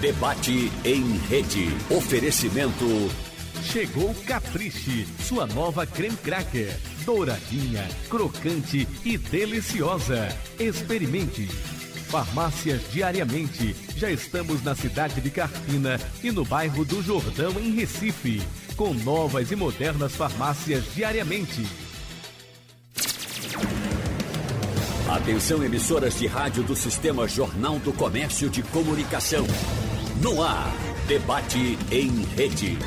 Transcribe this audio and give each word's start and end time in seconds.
Debate 0.00 0.72
em 0.82 1.18
rede. 1.28 1.68
Oferecimento. 1.90 2.86
Chegou 3.62 4.14
Capriche, 4.26 5.06
sua 5.22 5.46
nova 5.46 5.86
creme 5.86 6.16
cracker. 6.16 6.74
Douradinha, 7.04 7.86
crocante 8.08 8.88
e 9.04 9.18
deliciosa. 9.18 10.34
Experimente. 10.58 11.46
Farmácias 12.08 12.80
diariamente. 12.90 13.76
Já 13.94 14.10
estamos 14.10 14.64
na 14.64 14.74
cidade 14.74 15.20
de 15.20 15.30
Carpina 15.30 16.00
e 16.22 16.30
no 16.30 16.46
bairro 16.46 16.82
do 16.82 17.02
Jordão, 17.02 17.52
em 17.60 17.70
Recife. 17.72 18.40
Com 18.76 18.94
novas 18.94 19.50
e 19.50 19.56
modernas 19.56 20.16
farmácias 20.16 20.82
diariamente. 20.94 21.66
Atenção, 25.10 25.62
emissoras 25.62 26.18
de 26.18 26.26
rádio 26.26 26.62
do 26.62 26.74
Sistema 26.74 27.28
Jornal 27.28 27.78
do 27.80 27.92
Comércio 27.92 28.48
de 28.48 28.62
Comunicação. 28.62 29.44
No 30.16 30.42
ar, 30.42 30.72
debate 31.06 31.78
em 31.90 32.22
rede. 32.36 32.78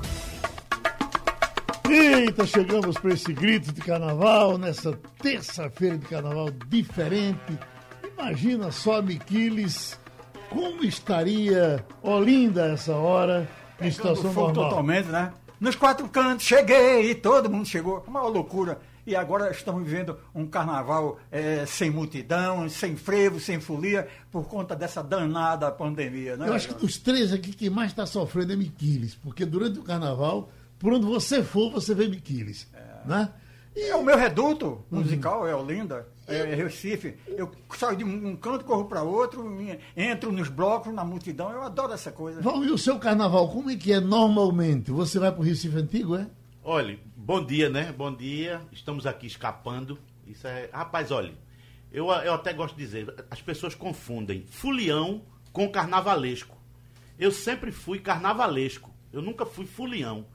Eita, 1.89 2.45
chegamos 2.45 2.97
para 2.97 3.13
esse 3.13 3.31
grito 3.33 3.71
de 3.73 3.81
carnaval, 3.81 4.57
nessa 4.57 4.97
terça-feira 5.21 5.97
de 5.97 6.05
carnaval 6.05 6.49
diferente. 6.67 7.57
Imagina 8.17 8.71
só, 8.71 9.01
Miquiles, 9.01 9.99
como 10.49 10.83
estaria 10.83 11.85
Olinda 12.01 12.71
essa 12.73 12.95
hora 12.95 13.47
em 13.81 13.91
situação 13.91 14.31
fogo 14.33 14.47
normal. 14.47 14.69
totalmente, 14.69 15.07
né? 15.09 15.31
Nos 15.59 15.75
quatro 15.75 16.07
cantos, 16.09 16.45
cheguei, 16.45 17.11
e 17.11 17.15
todo 17.15 17.49
mundo 17.49 17.67
chegou. 17.67 18.03
Uma 18.07 18.21
loucura. 18.23 18.79
E 19.05 19.15
agora 19.15 19.51
estamos 19.51 19.83
vivendo 19.83 20.17
um 20.33 20.47
carnaval 20.47 21.19
eh, 21.31 21.65
sem 21.65 21.89
multidão, 21.89 22.69
sem 22.69 22.95
frevo, 22.95 23.39
sem 23.39 23.59
folia, 23.59 24.07
por 24.31 24.47
conta 24.47 24.75
dessa 24.75 25.03
danada 25.03 25.69
pandemia, 25.71 26.37
né? 26.37 26.47
Eu 26.47 26.53
acho 26.53 26.69
que 26.69 26.75
dos 26.75 26.97
três 26.97 27.33
aqui, 27.33 27.51
quem 27.51 27.69
mais 27.69 27.91
está 27.91 28.05
sofrendo 28.05 28.53
é 28.53 28.55
Miquiles, 28.55 29.15
porque 29.15 29.45
durante 29.45 29.79
o 29.79 29.83
carnaval, 29.83 30.49
por 30.79 30.93
onde 30.93 31.05
você 31.05 31.43
for, 31.43 31.71
você 31.71 31.93
vê 31.93 32.07
Miquiles. 32.07 32.67
Né? 33.05 33.29
É 33.75 33.95
o 33.95 34.03
meu 34.03 34.17
reduto 34.17 34.85
musical, 34.89 35.47
é 35.47 35.55
Olinda, 35.55 36.07
é 36.27 36.53
Recife. 36.55 37.15
Eu 37.27 37.51
saio 37.75 37.97
de 37.97 38.03
um 38.03 38.35
canto, 38.35 38.63
corro 38.63 38.85
para 38.85 39.01
outro, 39.01 39.43
entro 39.97 40.31
nos 40.31 40.47
blocos, 40.47 40.93
na 40.93 41.03
multidão. 41.03 41.51
Eu 41.51 41.63
adoro 41.63 41.91
essa 41.91 42.11
coisa. 42.11 42.39
Val, 42.39 42.63
e 42.63 42.69
o 42.69 42.77
seu 42.77 42.99
carnaval, 42.99 43.49
como 43.49 43.71
é 43.71 43.75
que 43.75 43.91
é 43.91 43.99
normalmente? 43.99 44.91
Você 44.91 45.17
vai 45.17 45.31
para 45.31 45.41
o 45.41 45.43
Recife 45.43 45.75
Antigo, 45.75 46.15
é? 46.15 46.27
Olha, 46.63 46.97
bom 47.23 47.43
dia, 47.43 47.69
né? 47.69 47.93
Bom 47.97 48.13
dia. 48.13 48.61
Estamos 48.71 49.07
aqui 49.07 49.25
escapando. 49.25 49.97
Isso 50.27 50.45
é. 50.45 50.69
Rapaz, 50.73 51.09
olha, 51.09 51.33
eu, 51.91 52.07
eu 52.07 52.33
até 52.33 52.51
gosto 52.51 52.75
de 52.75 52.83
dizer, 52.83 53.13
as 53.31 53.41
pessoas 53.41 53.73
confundem 53.73 54.45
fulião 54.45 55.23
com 55.53 55.69
carnavalesco. 55.69 56.57
Eu 57.17 57.31
sempre 57.31 57.71
fui 57.71 57.99
carnavalesco. 57.99 58.93
Eu 59.11 59.21
nunca 59.21 59.45
fui 59.45 59.65
fulião. 59.65 60.25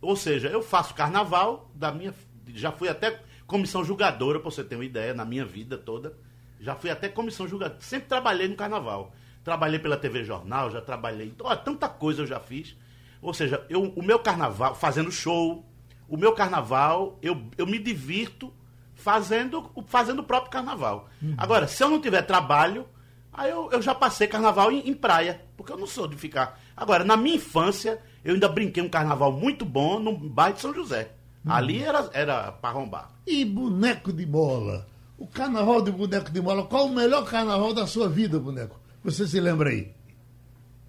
Ou 0.00 0.16
seja, 0.16 0.48
eu 0.48 0.62
faço 0.62 0.94
carnaval 0.94 1.70
da 1.74 1.92
minha. 1.92 2.12
Já 2.48 2.72
fui 2.72 2.88
até 2.88 3.22
comissão 3.46 3.84
julgadora, 3.84 4.40
pra 4.40 4.50
você 4.50 4.64
ter 4.64 4.74
uma 4.74 4.84
ideia, 4.84 5.14
na 5.14 5.24
minha 5.24 5.44
vida 5.44 5.78
toda. 5.78 6.16
Já 6.58 6.74
fui 6.74 6.90
até 6.90 7.08
comissão 7.08 7.46
julgadora. 7.46 7.80
Sempre 7.80 8.08
trabalhei 8.08 8.48
no 8.48 8.56
carnaval. 8.56 9.14
Trabalhei 9.44 9.78
pela 9.78 9.96
TV 9.96 10.24
Jornal, 10.24 10.70
já 10.70 10.80
trabalhei. 10.80 11.32
Ó, 11.40 11.54
tanta 11.54 11.88
coisa 11.88 12.22
eu 12.22 12.26
já 12.26 12.40
fiz. 12.40 12.74
Ou 13.20 13.32
seja, 13.32 13.64
eu, 13.68 13.82
o 13.82 14.02
meu 14.02 14.18
carnaval, 14.18 14.74
fazendo 14.74 15.10
show, 15.12 15.67
o 16.08 16.16
meu 16.16 16.32
carnaval, 16.32 17.18
eu, 17.22 17.40
eu 17.56 17.66
me 17.66 17.78
divirto 17.78 18.52
fazendo, 18.94 19.70
o- 19.74 19.82
fazendo 19.82 20.20
o 20.20 20.24
próprio 20.24 20.50
carnaval. 20.50 21.08
Agora, 21.36 21.68
se 21.68 21.82
eu 21.82 21.88
não 21.90 22.00
tiver 22.00 22.22
trabalho, 22.22 22.86
aí 23.32 23.50
eu, 23.50 23.70
eu 23.70 23.80
já 23.82 23.94
passei 23.94 24.26
carnaval 24.26 24.72
em, 24.72 24.88
em 24.88 24.94
praia, 24.94 25.40
porque 25.56 25.72
eu 25.72 25.76
não 25.78 25.86
sou 25.86 26.08
de 26.08 26.16
ficar. 26.16 26.60
Agora, 26.76 27.04
na 27.04 27.16
minha 27.16 27.36
infância, 27.36 28.00
eu 28.24 28.34
ainda 28.34 28.48
brinquei 28.48 28.82
um 28.82 28.88
carnaval 28.88 29.30
muito 29.32 29.64
bom 29.64 29.98
no 29.98 30.16
bairro 30.16 30.54
de 30.56 30.60
São 30.62 30.74
José. 30.74 31.12
Ali 31.46 31.82
era, 31.82 32.10
era 32.12 32.52
para 32.52 32.70
arrombar. 32.70 33.10
E 33.26 33.44
boneco 33.44 34.12
de 34.12 34.26
bola? 34.26 34.86
O 35.16 35.26
carnaval 35.26 35.80
de 35.80 35.90
boneco 35.90 36.30
de 36.30 36.40
bola, 36.40 36.64
qual 36.66 36.86
o 36.86 36.94
melhor 36.94 37.24
carnaval 37.24 37.72
da 37.72 37.86
sua 37.86 38.08
vida, 38.08 38.38
boneco? 38.38 38.78
Você 39.02 39.26
se 39.26 39.40
lembra 39.40 39.70
aí? 39.70 39.92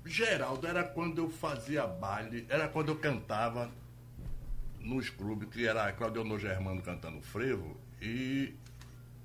Geraldo, 0.06 0.66
era 0.68 0.84
quando 0.84 1.20
eu 1.20 1.30
fazia 1.30 1.86
baile, 1.86 2.46
era 2.50 2.68
quando 2.68 2.90
eu 2.90 2.96
cantava 2.96 3.70
nos 4.80 5.10
clubes, 5.10 5.50
que 5.50 5.68
era 5.68 5.92
Claudio 5.92 6.40
Germano 6.40 6.82
cantando 6.82 7.22
frevo, 7.22 7.78
e, 8.02 8.56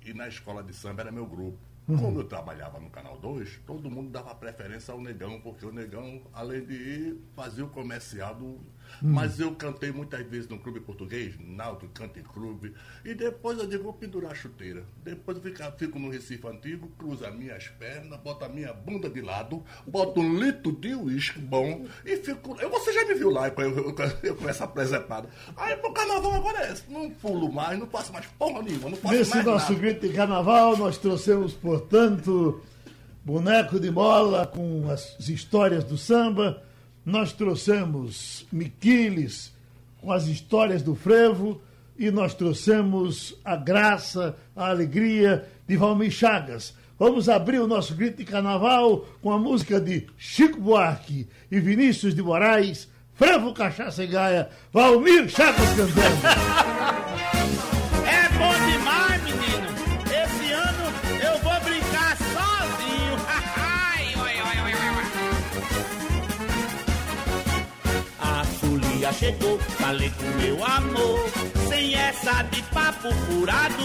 e 0.05 0.13
na 0.13 0.27
escola 0.27 0.63
de 0.63 0.73
samba 0.73 1.01
era 1.01 1.11
meu 1.11 1.25
grupo. 1.25 1.57
Como 1.85 2.19
eu 2.19 2.23
trabalhava 2.23 2.79
no 2.79 2.89
Canal 2.89 3.15
2, 3.19 3.59
todo 3.65 3.91
mundo 3.91 4.09
dava 4.09 4.33
preferência 4.33 4.91
ao 4.91 4.99
Negão, 4.99 5.39
porque 5.39 5.63
o 5.63 5.71
Negão, 5.71 6.19
além 6.33 6.65
de 6.65 6.73
ir, 6.73 7.21
fazia 7.35 7.63
o 7.63 7.69
comercial 7.69 8.33
do... 8.33 8.59
Mas 9.01 9.39
eu 9.39 9.53
cantei 9.55 9.91
muitas 9.91 10.25
vezes 10.25 10.47
no 10.47 10.57
clube 10.57 10.79
português, 10.79 11.35
Naldo 11.39 11.87
Cante 11.93 12.21
Clube, 12.21 12.73
e 13.03 13.13
depois 13.13 13.57
eu 13.57 13.67
digo, 13.67 13.83
vou 13.83 13.93
pendurar 13.93 14.31
a 14.31 14.35
chuteira. 14.35 14.83
Depois 15.03 15.37
eu 15.37 15.43
fico, 15.43 15.63
fico 15.77 15.99
no 15.99 16.09
Recife 16.09 16.47
Antigo, 16.47 16.87
cruzo 16.97 17.25
as 17.25 17.35
minhas 17.35 17.67
pernas, 17.67 18.19
boto 18.19 18.45
a 18.45 18.49
minha 18.49 18.73
bunda 18.73 19.09
de 19.09 19.21
lado, 19.21 19.63
boto 19.87 20.19
um 20.19 20.37
litro 20.37 20.71
de 20.71 20.95
uísque 20.95 21.39
bom 21.39 21.85
e 22.05 22.17
fico... 22.17 22.55
Eu, 22.59 22.69
você 22.69 22.93
já 22.93 23.05
me 23.05 23.13
viu 23.13 23.29
lá, 23.29 23.47
eu, 23.49 23.77
eu, 23.77 23.95
eu 24.23 24.35
com 24.35 24.49
essa 24.49 24.67
presepada. 24.67 25.29
Aí 25.57 25.75
pro 25.77 25.93
carnaval 25.93 26.33
agora 26.33 26.67
é 26.67 26.71
esse, 26.71 26.83
não 26.89 27.09
pulo 27.09 27.51
mais, 27.51 27.77
não 27.79 27.87
faço 27.87 28.11
mais 28.11 28.25
porra 28.37 28.61
nenhuma, 28.61 28.89
não 28.89 28.97
faço 28.97 29.15
Nesse 29.15 29.33
mais 29.35 29.45
nosso 29.45 29.73
nada. 29.73 29.81
grito 29.81 30.07
de 30.07 30.13
carnaval, 30.13 30.77
nós 30.77 30.97
trouxemos, 30.97 31.53
portanto, 31.53 32.61
boneco 33.23 33.79
de 33.79 33.89
bola 33.91 34.45
com 34.47 34.89
as 34.89 35.17
histórias 35.27 35.83
do 35.83 35.97
samba. 35.97 36.63
Nós 37.05 37.31
trouxemos 37.31 38.47
Miquiles 38.51 39.53
com 40.01 40.11
as 40.11 40.27
histórias 40.27 40.81
do 40.81 40.95
frevo. 40.95 41.61
E 41.97 42.11
nós 42.11 42.33
trouxemos 42.33 43.39
a 43.45 43.55
graça, 43.55 44.35
a 44.53 44.69
alegria 44.69 45.47
de 45.65 45.77
Valmir 45.77 46.11
Chagas. 46.11 46.73
Vamos 46.99 47.29
abrir 47.29 47.59
o 47.59 47.67
nosso 47.67 47.95
grito 47.95 48.17
de 48.17 48.25
carnaval 48.25 49.05
com 49.21 49.31
a 49.31 49.39
música 49.39 49.79
de 49.79 50.07
Chico 50.17 50.59
Buarque 50.59 51.27
e 51.49 51.59
Vinícius 51.59 52.13
de 52.13 52.21
Moraes, 52.21 52.89
Frevo 53.13 53.53
Cachaça 53.53 54.03
e 54.03 54.07
Gaia, 54.07 54.49
Valmir 54.73 55.29
Chagas 55.29 55.69
cantando. 55.69 56.75
chegou, 69.19 69.57
falei 69.79 70.11
com 70.17 70.25
meu 70.41 70.63
amor. 70.63 71.19
Sem 71.69 71.95
essa 71.95 72.43
de 72.43 72.61
papo 72.63 73.11
furado, 73.25 73.83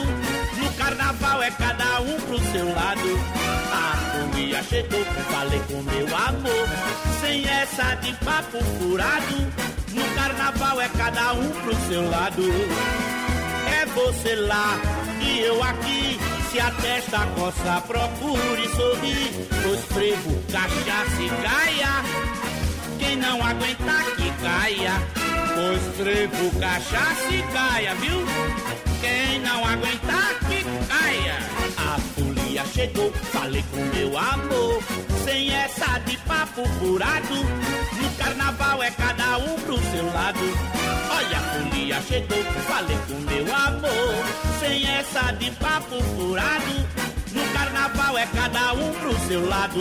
no 0.56 0.72
carnaval 0.74 1.42
é 1.42 1.50
cada 1.50 2.00
um 2.00 2.20
pro 2.20 2.38
seu 2.52 2.74
lado. 2.74 3.20
A 3.72 3.96
folia 4.12 4.62
chegou, 4.62 5.04
falei 5.30 5.60
com 5.68 5.82
meu 5.82 6.16
amor. 6.16 6.68
Sem 7.20 7.46
essa 7.48 7.94
de 7.96 8.12
papo 8.24 8.58
furado, 8.78 9.36
no 9.90 10.14
carnaval 10.14 10.80
é 10.80 10.88
cada 10.88 11.32
um 11.34 11.50
pro 11.50 11.74
seu 11.88 12.10
lado. 12.10 12.42
É 13.80 13.86
você 13.86 14.34
lá 14.34 14.78
e 15.20 15.40
eu 15.40 15.62
aqui. 15.62 16.18
Se 16.50 16.58
a 16.58 16.70
testa 16.72 17.26
coça, 17.36 17.80
procure 17.86 18.68
sorrir. 18.74 19.30
Pois 19.62 19.84
frevo, 19.84 20.42
cachaça 20.50 21.22
e 21.22 21.28
gaia. 21.28 22.04
Quem 22.98 23.16
não 23.16 23.40
aguentar 23.42 24.19
caia. 24.42 24.92
Pois 25.54 25.96
frevo, 25.96 26.58
cachaça 26.58 27.28
e 27.30 27.42
gaia, 27.52 27.94
viu? 27.96 28.24
Quem 29.00 29.40
não 29.40 29.64
aguentar 29.64 30.34
que 30.48 30.64
caia. 30.88 31.38
A 31.76 31.98
folia 32.14 32.64
chegou, 32.66 33.12
falei 33.32 33.64
com 33.70 33.84
meu 33.96 34.16
amor. 34.16 34.82
Sem 35.24 35.52
essa 35.52 35.98
de 36.00 36.16
papo 36.18 36.64
furado. 36.78 37.34
No 38.00 38.10
carnaval 38.18 38.82
é 38.82 38.90
cada 38.90 39.38
um 39.38 39.58
pro 39.60 39.78
seu 39.78 40.06
lado. 40.12 40.40
Olha, 41.10 41.36
a 41.36 41.40
folia 41.40 42.02
chegou, 42.02 42.44
falei 42.68 42.98
com 43.08 43.14
meu 43.14 43.54
amor. 43.54 44.60
Sem 44.60 44.86
essa 44.88 45.32
de 45.32 45.50
papo 45.52 46.02
furado. 46.16 47.00
No 47.32 47.46
carnaval 47.52 48.18
é 48.18 48.26
cada 48.26 48.72
um 48.74 48.92
pro 48.94 49.18
seu 49.26 49.46
lado. 49.48 49.80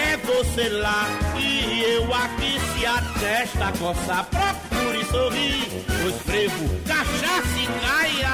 É 0.00 0.16
você 0.16 0.68
lá 0.68 1.06
e 1.38 1.82
eu 1.82 2.14
aqui 2.14 2.67
se 2.78 2.86
a 2.86 3.02
testa 3.18 3.72
coça, 3.78 4.24
procure 4.24 5.04
sorrir, 5.06 5.84
pois 6.02 6.14
frevo, 6.22 6.80
cachaça 6.86 7.58
e 7.58 7.66
caia. 7.66 8.30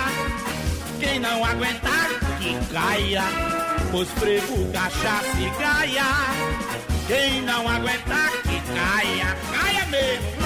Quem 1.00 1.20
não 1.20 1.44
aguentar, 1.44 2.08
que 2.38 2.73
caia, 2.73 3.23
pois 3.91 4.08
frevo, 4.11 4.70
cachaça 4.73 5.41
e 5.41 5.50
caia. 5.62 6.05
Quem 7.06 7.43
não 7.43 7.69
aguentar, 7.69 8.31
que 8.43 8.61
caia, 8.75 9.37
caia 9.52 9.87
mesmo. 9.87 10.44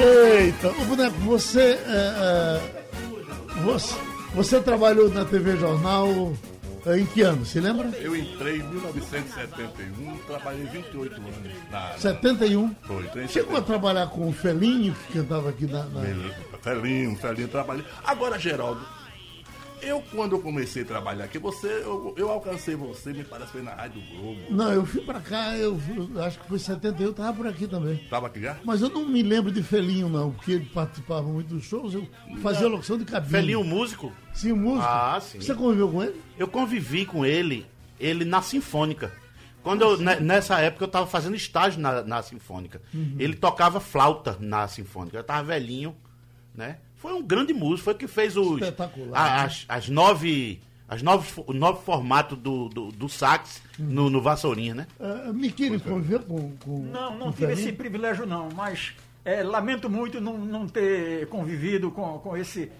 Eita, 0.00 0.68
o 0.68 0.84
boneco, 0.84 1.18
você, 1.20 1.60
é, 1.60 1.80
é, 1.88 3.62
você. 3.62 4.07
Você 4.34 4.60
trabalhou 4.60 5.08
na 5.10 5.24
TV 5.24 5.56
Jornal 5.56 6.32
é, 6.86 6.98
em 6.98 7.06
que 7.06 7.22
ano? 7.22 7.44
Se 7.44 7.60
lembra? 7.60 7.88
Eu 7.98 8.16
entrei 8.16 8.56
em 8.56 8.62
1971, 8.62 10.16
trabalhei 10.26 10.64
28 10.64 11.14
anos 11.16 11.70
na 11.70 11.78
área. 11.78 11.98
71. 11.98 12.74
Foi, 12.82 13.04
entrei 13.04 13.28
Chegou 13.28 13.56
a 13.56 13.60
trabalhar 13.60 14.06
com 14.06 14.28
o 14.28 14.32
Felinho, 14.32 14.94
que 14.94 15.18
cantava 15.18 15.50
aqui 15.50 15.66
na. 15.66 15.84
na... 15.84 16.00
Felinho, 16.62 17.16
Felinho, 17.16 17.48
trabalhei. 17.48 17.84
Agora, 18.04 18.38
Geraldo, 18.38 18.80
eu 19.82 20.02
quando 20.10 20.32
eu 20.36 20.40
comecei 20.40 20.82
a 20.82 20.86
trabalhar 20.86 21.24
aqui, 21.24 21.38
você, 21.38 21.66
eu, 21.66 22.14
eu 22.16 22.30
alcancei 22.30 22.74
você, 22.74 23.12
me 23.12 23.24
parece 23.24 23.52
foi 23.52 23.62
na 23.62 23.72
Rádio 23.74 24.00
Globo. 24.10 24.40
Não, 24.50 24.72
eu 24.72 24.84
fui 24.86 25.00
pra 25.02 25.20
cá, 25.20 25.56
eu, 25.56 25.78
acho 26.24 26.38
que 26.40 26.46
foi 26.48 26.58
71, 26.58 27.06
eu 27.06 27.12
tava 27.14 27.32
por 27.36 27.46
aqui 27.46 27.66
também. 27.66 27.96
Tava 28.10 28.26
aqui 28.26 28.40
já? 28.40 28.56
Mas 28.64 28.80
eu 28.82 28.88
não 28.88 29.06
me 29.06 29.22
lembro 29.22 29.50
de 29.52 29.62
Felinho, 29.62 30.08
não, 30.08 30.32
porque 30.32 30.52
ele 30.52 30.64
participava 30.66 31.22
muito 31.28 31.54
dos 31.54 31.64
shows, 31.64 31.94
eu 31.94 32.06
fazia 32.42 32.68
locução 32.68 32.98
de 32.98 33.04
cabine. 33.04 33.30
Felinho 33.32 33.64
músico? 33.64 34.12
Sim, 34.32 34.52
músico. 34.52 34.86
Ah, 34.88 35.18
sim. 35.20 35.40
Você 35.40 35.54
conviveu 35.54 35.88
com 35.90 36.02
ele? 36.02 36.20
Eu 36.38 36.48
convivi 36.48 37.04
com 37.06 37.24
ele, 37.26 37.66
ele 37.98 38.24
na 38.24 38.42
Sinfônica. 38.42 39.12
Quando 39.62 39.82
eu, 39.82 39.96
ne- 39.98 40.20
nessa 40.20 40.58
época 40.60 40.84
eu 40.84 40.86
estava 40.86 41.06
fazendo 41.06 41.34
estágio 41.36 41.80
na, 41.80 42.02
na 42.02 42.22
Sinfônica. 42.22 42.80
Ele 43.18 43.34
tocava 43.34 43.80
flauta 43.80 44.36
na 44.40 44.66
Sinfônica. 44.68 45.16
Eu 45.16 45.20
estava 45.20 45.42
velhinho, 45.42 45.94
né? 46.54 46.78
Foi 46.98 47.12
um 47.12 47.22
grande 47.22 47.52
músico, 47.52 47.84
foi 47.84 47.94
que 47.94 48.06
fez 48.06 48.36
os 48.36 48.60
Espetacular, 48.60 49.44
as, 49.44 49.64
as 49.68 49.88
nove 49.88 50.60
as 50.88 51.02
novos 51.02 51.32
o 51.46 51.52
novo 51.52 51.80
formato 51.82 52.34
do, 52.34 52.68
do, 52.68 52.90
do 52.90 53.08
sax 53.08 53.62
no, 53.78 54.08
no 54.08 54.22
Vassourinha, 54.22 54.74
né? 54.74 54.86
Uh, 54.98 55.32
Miquiri 55.34 55.78
conviveu 55.78 56.20
com, 56.20 56.52
com 56.64 56.78
Não, 56.84 57.12
com 57.12 57.18
não 57.18 57.28
o 57.28 57.32
tive 57.32 57.52
esse 57.52 57.72
privilégio 57.72 58.26
não, 58.26 58.48
mas 58.56 58.94
é, 59.24 59.42
lamento 59.42 59.90
muito 59.90 60.20
não, 60.20 60.38
não 60.38 60.66
ter 60.66 61.28
convivido 61.28 61.90
com, 61.90 62.18
com 62.18 62.36
esse. 62.36 62.72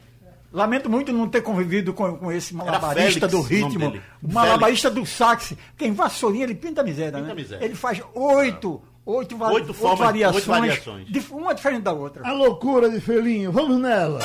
Lamento 0.50 0.88
muito 0.88 1.12
não 1.12 1.28
ter 1.28 1.42
convivido 1.42 1.92
com, 1.92 2.16
com 2.16 2.32
esse 2.32 2.54
malabarista 2.54 3.28
Félix, 3.28 3.30
do 3.30 3.42
ritmo, 3.42 4.00
o 4.22 4.32
malabarista 4.32 4.90
do 4.90 5.04
sax, 5.04 5.52
tem 5.76 5.92
vassourinha, 5.92 6.44
ele 6.44 6.54
pinta 6.54 6.82
miséria, 6.82 7.18
Pinta 7.18 7.28
né? 7.28 7.34
miséria. 7.34 7.62
Ele 7.62 7.74
faz 7.74 8.00
oito, 8.14 8.80
oito, 9.12 9.36
va- 9.36 9.50
Oito 9.50 9.72
formas- 9.74 9.98
variações, 9.98 10.36
oito 10.36 10.48
variações. 10.48 11.06
uma 11.30 11.54
diferente 11.54 11.82
da 11.82 11.92
outra. 11.92 12.26
A 12.26 12.32
loucura 12.32 12.90
de 12.90 13.00
Felinho, 13.00 13.50
vamos 13.50 13.78
nela. 13.80 14.20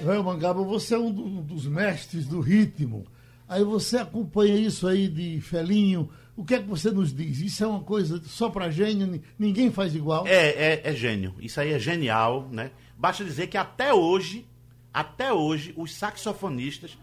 Velho 0.00 0.24
Mangaba, 0.24 0.62
você 0.62 0.94
é 0.94 0.98
um 0.98 1.10
do- 1.12 1.42
dos 1.42 1.66
mestres 1.66 2.26
do 2.26 2.40
ritmo. 2.40 3.06
Aí 3.48 3.64
você 3.64 3.98
acompanha 3.98 4.54
isso 4.56 4.86
aí 4.86 5.08
de 5.08 5.40
Felinho. 5.40 6.08
O 6.36 6.44
que 6.44 6.54
é 6.54 6.58
que 6.60 6.68
você 6.68 6.90
nos 6.90 7.12
diz? 7.14 7.40
Isso 7.40 7.62
é 7.64 7.66
uma 7.66 7.80
coisa 7.80 8.20
só 8.24 8.48
pra 8.48 8.70
gênio, 8.70 9.06
ni- 9.06 9.22
ninguém 9.38 9.70
faz 9.70 9.94
igual. 9.94 10.26
É, 10.26 10.48
é, 10.50 10.80
é 10.84 10.92
gênio. 10.94 11.34
Isso 11.40 11.60
aí 11.60 11.72
é 11.72 11.78
genial, 11.78 12.48
né? 12.50 12.70
Basta 12.96 13.24
dizer 13.24 13.48
que 13.48 13.56
até 13.56 13.92
hoje, 13.92 14.46
até 14.92 15.32
hoje, 15.32 15.74
os 15.76 15.94
saxofonistas 15.94 16.96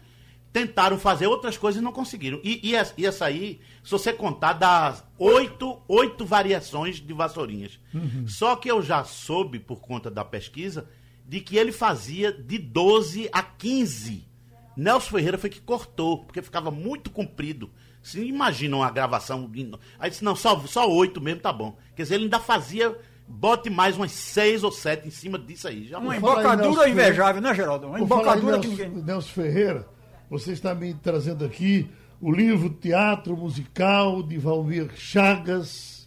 tentaram 0.52 0.98
fazer 0.98 1.26
outras 1.26 1.58
coisas 1.58 1.80
e 1.80 1.84
não 1.84 1.92
conseguiram. 1.92 2.40
E, 2.42 2.60
e, 2.70 2.74
essa- 2.74 2.94
e 2.96 3.04
essa 3.06 3.26
aí, 3.26 3.60
se 3.84 3.90
você 3.90 4.12
contar, 4.12 4.54
dá 4.54 4.96
oito, 5.18 5.78
oito 5.86 6.24
variações 6.24 6.96
de 6.96 7.12
vassourinhas. 7.12 7.78
Só 8.26 8.56
que 8.56 8.70
eu 8.70 8.82
já 8.82 9.04
soube, 9.04 9.58
por 9.58 9.80
conta 9.80 10.10
da 10.10 10.24
pesquisa, 10.24 10.88
de 11.28 11.40
que 11.40 11.58
ele 11.58 11.70
fazia 11.70 12.32
de 12.32 12.56
12 12.56 13.28
a 13.30 13.42
15. 13.42 14.26
Nelson 14.74 15.10
Ferreira 15.10 15.36
foi 15.36 15.50
que 15.50 15.60
cortou, 15.60 16.24
porque 16.24 16.40
ficava 16.40 16.70
muito 16.70 17.10
comprido. 17.10 17.70
Você 18.02 18.24
imagina 18.24 18.76
uma 18.76 18.90
gravação. 18.90 19.50
Aí 19.98 20.08
disse, 20.08 20.24
não, 20.24 20.34
só, 20.34 20.58
só 20.60 20.90
oito 20.90 21.20
mesmo 21.20 21.40
tá 21.40 21.52
bom. 21.52 21.76
Quer 21.94 22.04
dizer, 22.04 22.14
ele 22.14 22.24
ainda 22.24 22.40
fazia. 22.40 22.96
Bote 23.30 23.68
mais 23.68 23.94
umas 23.94 24.12
seis 24.12 24.64
ou 24.64 24.72
sete 24.72 25.06
em 25.06 25.10
cima 25.10 25.38
disso 25.38 25.68
aí. 25.68 25.86
Já 25.86 25.98
Uma 25.98 26.16
embocadura 26.16 26.88
invejável, 26.88 27.42
né, 27.42 27.54
Geraldo? 27.54 27.88
Uma 27.88 28.00
embocadura 28.00 28.58
que 28.58 28.68
Nelson, 28.68 28.84
ninguém. 28.84 29.04
Nelson 29.04 29.28
Ferreira, 29.28 29.86
você 30.30 30.52
está 30.52 30.74
me 30.74 30.94
trazendo 30.94 31.44
aqui 31.44 31.90
o 32.22 32.32
livro 32.32 32.70
Teatro 32.70 33.36
Musical 33.36 34.22
de 34.22 34.38
Valmir 34.38 34.92
Chagas. 34.96 35.97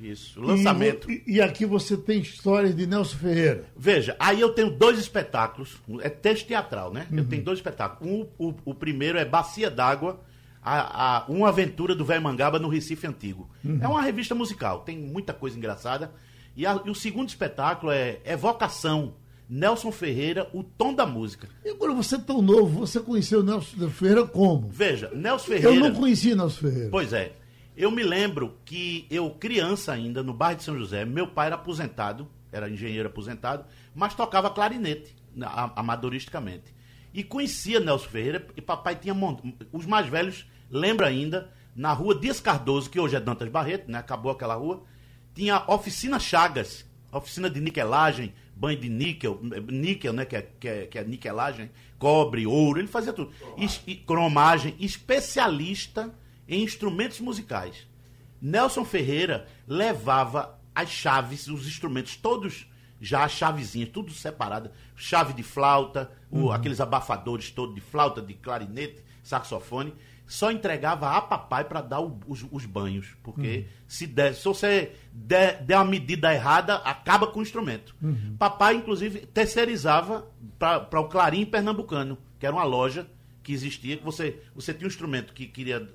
Isso, 0.00 0.40
lançamento. 0.40 1.10
E, 1.10 1.22
e 1.26 1.40
aqui 1.40 1.64
você 1.64 1.96
tem 1.96 2.20
histórias 2.20 2.74
de 2.76 2.86
Nelson 2.86 3.16
Ferreira. 3.16 3.64
Veja, 3.76 4.14
aí 4.18 4.40
eu 4.40 4.50
tenho 4.50 4.70
dois 4.70 4.98
espetáculos, 4.98 5.76
é 6.00 6.08
texto 6.08 6.46
teatral, 6.46 6.92
né? 6.92 7.06
Uhum. 7.10 7.18
Eu 7.18 7.24
tenho 7.24 7.42
dois 7.42 7.58
espetáculos. 7.58 8.10
Um, 8.12 8.26
o, 8.38 8.54
o 8.64 8.74
primeiro 8.74 9.16
é 9.18 9.24
Bacia 9.24 9.70
d'Água, 9.70 10.20
a, 10.62 11.18
a- 11.20 11.26
uma 11.28 11.48
aventura 11.48 11.94
do 11.94 12.04
Velho 12.04 12.22
Mangaba 12.22 12.58
no 12.58 12.68
Recife 12.68 13.06
Antigo. 13.06 13.48
Uhum. 13.64 13.78
É 13.80 13.88
uma 13.88 14.02
revista 14.02 14.34
musical, 14.34 14.80
tem 14.80 14.98
muita 14.98 15.32
coisa 15.32 15.56
engraçada. 15.56 16.12
E, 16.56 16.66
a- 16.66 16.80
e 16.84 16.90
o 16.90 16.94
segundo 16.94 17.28
espetáculo 17.28 17.90
é 17.92 18.18
Evocação, 18.24 19.14
Nelson 19.48 19.92
Ferreira, 19.92 20.48
o 20.52 20.62
tom 20.64 20.92
da 20.92 21.06
música. 21.06 21.48
E 21.64 21.70
agora 21.70 21.92
você 21.94 22.16
é 22.16 22.18
tão 22.18 22.42
novo, 22.42 22.80
você 22.80 22.98
conheceu 22.98 23.42
Nelson 23.42 23.88
Ferreira 23.90 24.26
como? 24.26 24.68
Veja, 24.68 25.10
Nelson 25.14 25.52
Eu 25.52 25.60
Ferreira. 25.62 25.88
não 25.88 25.94
conhecia 25.94 26.34
Nelson 26.34 26.60
Ferreira. 26.60 26.88
Pois 26.90 27.12
é. 27.12 27.32
Eu 27.76 27.90
me 27.90 28.02
lembro 28.02 28.56
que 28.64 29.06
eu, 29.10 29.30
criança 29.30 29.92
ainda, 29.92 30.22
no 30.22 30.32
bairro 30.32 30.58
de 30.58 30.64
São 30.64 30.78
José, 30.78 31.04
meu 31.04 31.26
pai 31.28 31.46
era 31.46 31.56
aposentado, 31.56 32.26
era 32.50 32.70
engenheiro 32.70 33.08
aposentado, 33.08 33.66
mas 33.94 34.14
tocava 34.14 34.48
clarinete, 34.50 35.14
amadoristicamente. 35.74 36.74
E 37.12 37.22
conhecia 37.22 37.80
Nelson 37.80 38.08
Ferreira, 38.08 38.46
e 38.56 38.60
papai 38.60 38.94
tinha. 38.96 39.14
mont- 39.14 39.40
Os 39.72 39.86
mais 39.86 40.06
velhos 40.06 40.46
lembram 40.70 41.06
ainda, 41.06 41.50
na 41.74 41.92
rua 41.92 42.14
Dias 42.18 42.40
Cardoso, 42.40 42.88
que 42.90 42.98
hoje 43.00 43.16
é 43.16 43.20
Dantas 43.20 43.48
Barreto, 43.48 43.90
né? 43.90 43.98
Acabou 43.98 44.32
aquela 44.32 44.54
rua, 44.54 44.82
tinha 45.34 45.62
oficina 45.66 46.18
Chagas, 46.18 46.84
oficina 47.12 47.48
de 47.50 47.60
niquelagem, 47.60 48.34
banho 48.54 48.78
de 48.78 48.88
níquel, 48.88 49.38
níquel, 49.68 50.12
né? 50.12 50.24
Que 50.24 50.36
é, 50.36 50.42
que 50.60 50.68
é, 50.68 50.86
que 50.86 50.98
é 50.98 51.04
niquelagem, 51.04 51.70
cobre, 51.98 52.46
ouro, 52.46 52.78
ele 52.80 52.88
fazia 52.88 53.12
tudo. 53.12 53.30
Es- 53.58 53.82
e 53.86 53.94
cromagem, 53.94 54.74
especialista 54.78 56.12
em 56.48 56.62
instrumentos 56.62 57.20
musicais. 57.20 57.86
Nelson 58.40 58.84
Ferreira 58.84 59.46
levava 59.66 60.58
as 60.74 60.90
chaves, 60.90 61.48
os 61.48 61.66
instrumentos 61.66 62.16
todos 62.16 62.66
já 63.00 63.24
as 63.24 63.32
chavezinhas, 63.32 63.90
tudo 63.90 64.10
separado, 64.12 64.70
chave 64.94 65.32
de 65.34 65.42
flauta, 65.42 66.10
o- 66.30 66.50
aqueles 66.52 66.80
abafadores 66.80 67.50
todos 67.50 67.74
de 67.74 67.80
flauta, 67.80 68.22
de 68.22 68.32
clarinete, 68.34 69.02
saxofone, 69.22 69.94
só 70.26 70.50
entregava 70.50 71.10
a 71.16 71.20
papai 71.20 71.64
para 71.64 71.80
dar 71.82 72.00
o- 72.00 72.18
os, 72.26 72.44
os 72.50 72.64
banhos, 72.64 73.08
porque 73.22 73.66
se 73.86 74.06
der, 74.06 74.34
se 74.34 74.44
você 74.44 74.92
der, 75.12 75.62
der 75.62 75.76
uma 75.76 75.84
medida 75.84 76.32
errada, 76.34 76.76
acaba 76.76 77.26
com 77.26 77.40
o 77.40 77.42
instrumento. 77.42 77.94
Papai 78.38 78.76
inclusive 78.76 79.20
terceirizava 79.26 80.26
para 80.58 81.00
o 81.00 81.08
Clarim 81.08 81.44
Pernambucano, 81.44 82.16
que 82.40 82.46
era 82.46 82.54
uma 82.56 82.64
loja 82.64 83.06
que 83.42 83.52
existia, 83.52 83.96
que 83.98 84.04
você, 84.04 84.42
você 84.54 84.72
tinha 84.74 84.86
um 84.86 84.90
instrumento 84.90 85.32
que 85.32 85.46
queria 85.46 85.86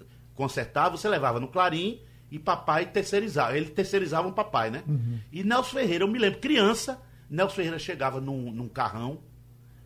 consertar, 0.41 0.89
você 0.89 1.07
levava 1.07 1.39
no 1.39 1.47
Clarim 1.47 2.01
e 2.31 2.39
papai 2.39 2.85
terceirizava. 2.87 3.55
Ele 3.55 3.67
terceirizava 3.69 4.27
o 4.27 4.33
papai, 4.33 4.71
né? 4.71 4.83
E 5.31 5.43
Nelson 5.43 5.71
Ferreira, 5.77 6.03
eu 6.03 6.07
me 6.07 6.17
lembro, 6.17 6.39
criança, 6.39 6.99
Nelson 7.29 7.55
Ferreira 7.55 7.77
chegava 7.79 8.19
num, 8.19 8.51
num 8.51 8.67
carrão, 8.67 9.19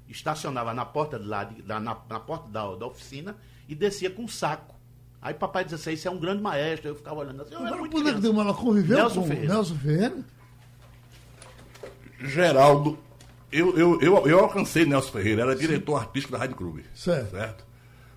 estacionava 0.08 0.74
na 0.74 0.86
porta, 0.86 1.20
de 1.20 1.26
lá, 1.26 1.44
de- 1.44 1.62
da, 1.62 1.80
na, 1.80 1.98
na 2.10 2.20
porta 2.20 2.48
da, 2.50 2.76
da 2.76 2.86
oficina 2.86 3.36
e 3.68 3.76
descia 3.76 4.10
com 4.10 4.24
um 4.24 4.28
saco. 4.28 4.74
Aí 5.22 5.34
papai 5.34 5.64
dizia 5.64 5.78
assim, 5.78 5.92
isso 5.94 6.08
é 6.08 6.12
um 6.12 6.20
grande 6.20 6.42
maestro. 6.42 6.90
Eu 6.90 6.96
ficava 6.96 7.20
olhando 7.20 7.42
assim, 7.42 7.54
eu 7.54 7.60
era 7.60 7.68
Agora, 7.68 7.82
muito 7.82 7.92
quando 7.94 8.08
é 8.10 8.14
que 8.14 8.20
criança. 8.20 8.34
deu 8.34 8.44
uma 8.44 8.54
conviveu 8.54 8.98
Nelson 8.98 9.22
com 9.22 9.28
Ferreira. 9.28 9.54
Nelson 9.54 9.76
Ferreira? 9.76 10.16
Geraldo, 12.20 12.98
eu, 13.52 13.78
eu, 13.78 14.02
eu, 14.02 14.28
eu 14.28 14.40
alcancei 14.40 14.86
Nelson 14.86 15.12
Ferreira, 15.12 15.42
era 15.42 15.56
diretor 15.56 15.96
artístico 15.98 16.32
da 16.34 16.40
Rádio 16.40 16.56
Clube. 16.56 16.86
Certo. 16.94 17.66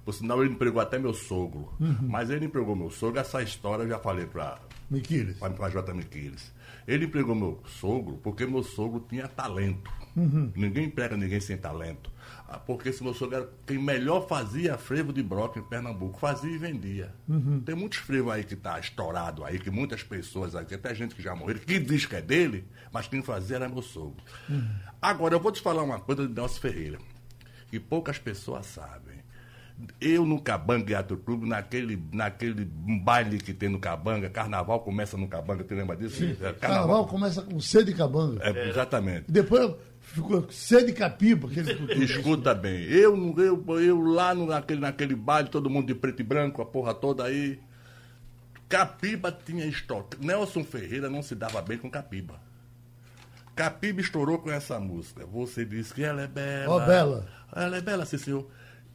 Por 0.08 0.14
sinal, 0.14 0.42
ele 0.42 0.54
empregou 0.54 0.80
até 0.80 0.98
meu 0.98 1.12
sogro. 1.12 1.70
Uhum. 1.78 2.08
Mas 2.08 2.30
ele 2.30 2.46
empregou 2.46 2.74
meu 2.74 2.88
sogro, 2.88 3.20
essa 3.20 3.42
história 3.42 3.82
eu 3.82 3.88
já 3.90 3.98
falei 3.98 4.24
para 4.24 4.58
Miquiles. 4.90 5.36
a 5.42 5.68
J. 5.68 5.92
Miquiles. 5.92 6.50
Ele 6.86 7.04
empregou 7.04 7.34
meu 7.34 7.60
sogro 7.66 8.16
porque 8.22 8.46
meu 8.46 8.62
sogro 8.62 9.04
tinha 9.06 9.28
talento. 9.28 9.92
Uhum. 10.16 10.50
Ninguém 10.56 10.86
emprega 10.86 11.14
ninguém 11.14 11.40
sem 11.40 11.58
talento. 11.58 12.10
Ah, 12.48 12.58
Porque 12.58 12.88
esse 12.88 13.02
meu 13.04 13.12
sogro 13.12 13.36
era 13.36 13.50
quem 13.66 13.76
melhor 13.76 14.26
fazia 14.26 14.78
frevo 14.78 15.12
de 15.12 15.22
broca 15.22 15.60
em 15.60 15.62
Pernambuco. 15.62 16.18
Fazia 16.18 16.50
e 16.50 16.56
vendia. 16.56 17.14
Uhum. 17.28 17.60
Tem 17.60 17.74
muitos 17.74 17.98
frevos 17.98 18.32
aí 18.32 18.44
que 18.44 18.56
tá 18.56 18.80
estourado 18.80 19.44
aí, 19.44 19.58
que 19.58 19.70
muitas 19.70 20.02
pessoas 20.02 20.56
aqui, 20.56 20.74
até 20.74 20.94
gente 20.94 21.14
que 21.14 21.20
já 21.22 21.36
morreu, 21.36 21.58
que 21.58 21.78
diz 21.78 22.06
que 22.06 22.16
é 22.16 22.22
dele, 22.22 22.66
mas 22.90 23.06
quem 23.06 23.20
fazia 23.20 23.56
era 23.56 23.68
meu 23.68 23.82
sogro. 23.82 24.24
Uhum. 24.48 24.70
Agora, 25.02 25.34
eu 25.34 25.40
vou 25.40 25.52
te 25.52 25.60
falar 25.60 25.82
uma 25.82 26.00
coisa 26.00 26.26
de 26.26 26.32
Nelson 26.32 26.60
Ferreira, 26.60 26.98
que 27.70 27.78
poucas 27.78 28.18
pessoas 28.18 28.64
sabem. 28.64 29.07
Eu 30.00 30.26
no 30.26 30.40
Cabanga 30.40 30.86
Teatro 30.86 31.16
Clube, 31.18 31.48
naquele, 31.48 32.02
naquele 32.12 32.64
baile 32.64 33.38
que 33.38 33.54
tem 33.54 33.68
no 33.68 33.78
Cabanga, 33.78 34.28
carnaval 34.28 34.80
começa 34.80 35.16
no 35.16 35.28
Cabanga, 35.28 35.62
tu 35.62 35.74
lembra 35.74 35.96
disso? 35.96 36.24
É, 36.42 36.52
Carnaval 36.52 37.06
começa 37.06 37.42
com 37.42 37.60
C 37.60 37.84
de 37.84 37.94
Cabanga. 37.94 38.42
É, 38.42 38.68
exatamente. 38.68 39.30
Depois 39.30 39.76
ficou 40.00 40.50
C 40.50 40.84
de 40.84 40.92
Capiba. 40.92 41.48
Aquele... 41.48 42.04
Escuta 42.04 42.54
bem, 42.54 42.82
eu, 42.84 43.34
eu, 43.38 43.80
eu 43.80 44.00
lá 44.00 44.34
no, 44.34 44.46
naquele, 44.46 44.80
naquele 44.80 45.14
baile, 45.14 45.48
todo 45.48 45.70
mundo 45.70 45.86
de 45.86 45.94
preto 45.94 46.20
e 46.20 46.24
branco, 46.24 46.60
a 46.60 46.66
porra 46.66 46.92
toda 46.92 47.24
aí. 47.24 47.60
Capiba 48.68 49.32
tinha 49.32 49.64
estoque. 49.64 50.16
Nelson 50.24 50.64
Ferreira 50.64 51.08
não 51.08 51.22
se 51.22 51.34
dava 51.34 51.62
bem 51.62 51.78
com 51.78 51.88
Capiba. 51.90 52.34
Capiba 53.54 54.00
estourou 54.00 54.38
com 54.38 54.50
essa 54.50 54.78
música. 54.78 55.24
Você 55.26 55.64
disse 55.64 55.94
que 55.94 56.02
ela 56.02 56.22
é 56.22 56.26
bela. 56.26 56.74
Ó, 56.74 56.86
bela. 56.86 57.26
Ela 57.54 57.76
é 57.78 57.80
bela, 57.80 58.04
sim, 58.04 58.18
senhor. 58.18 58.46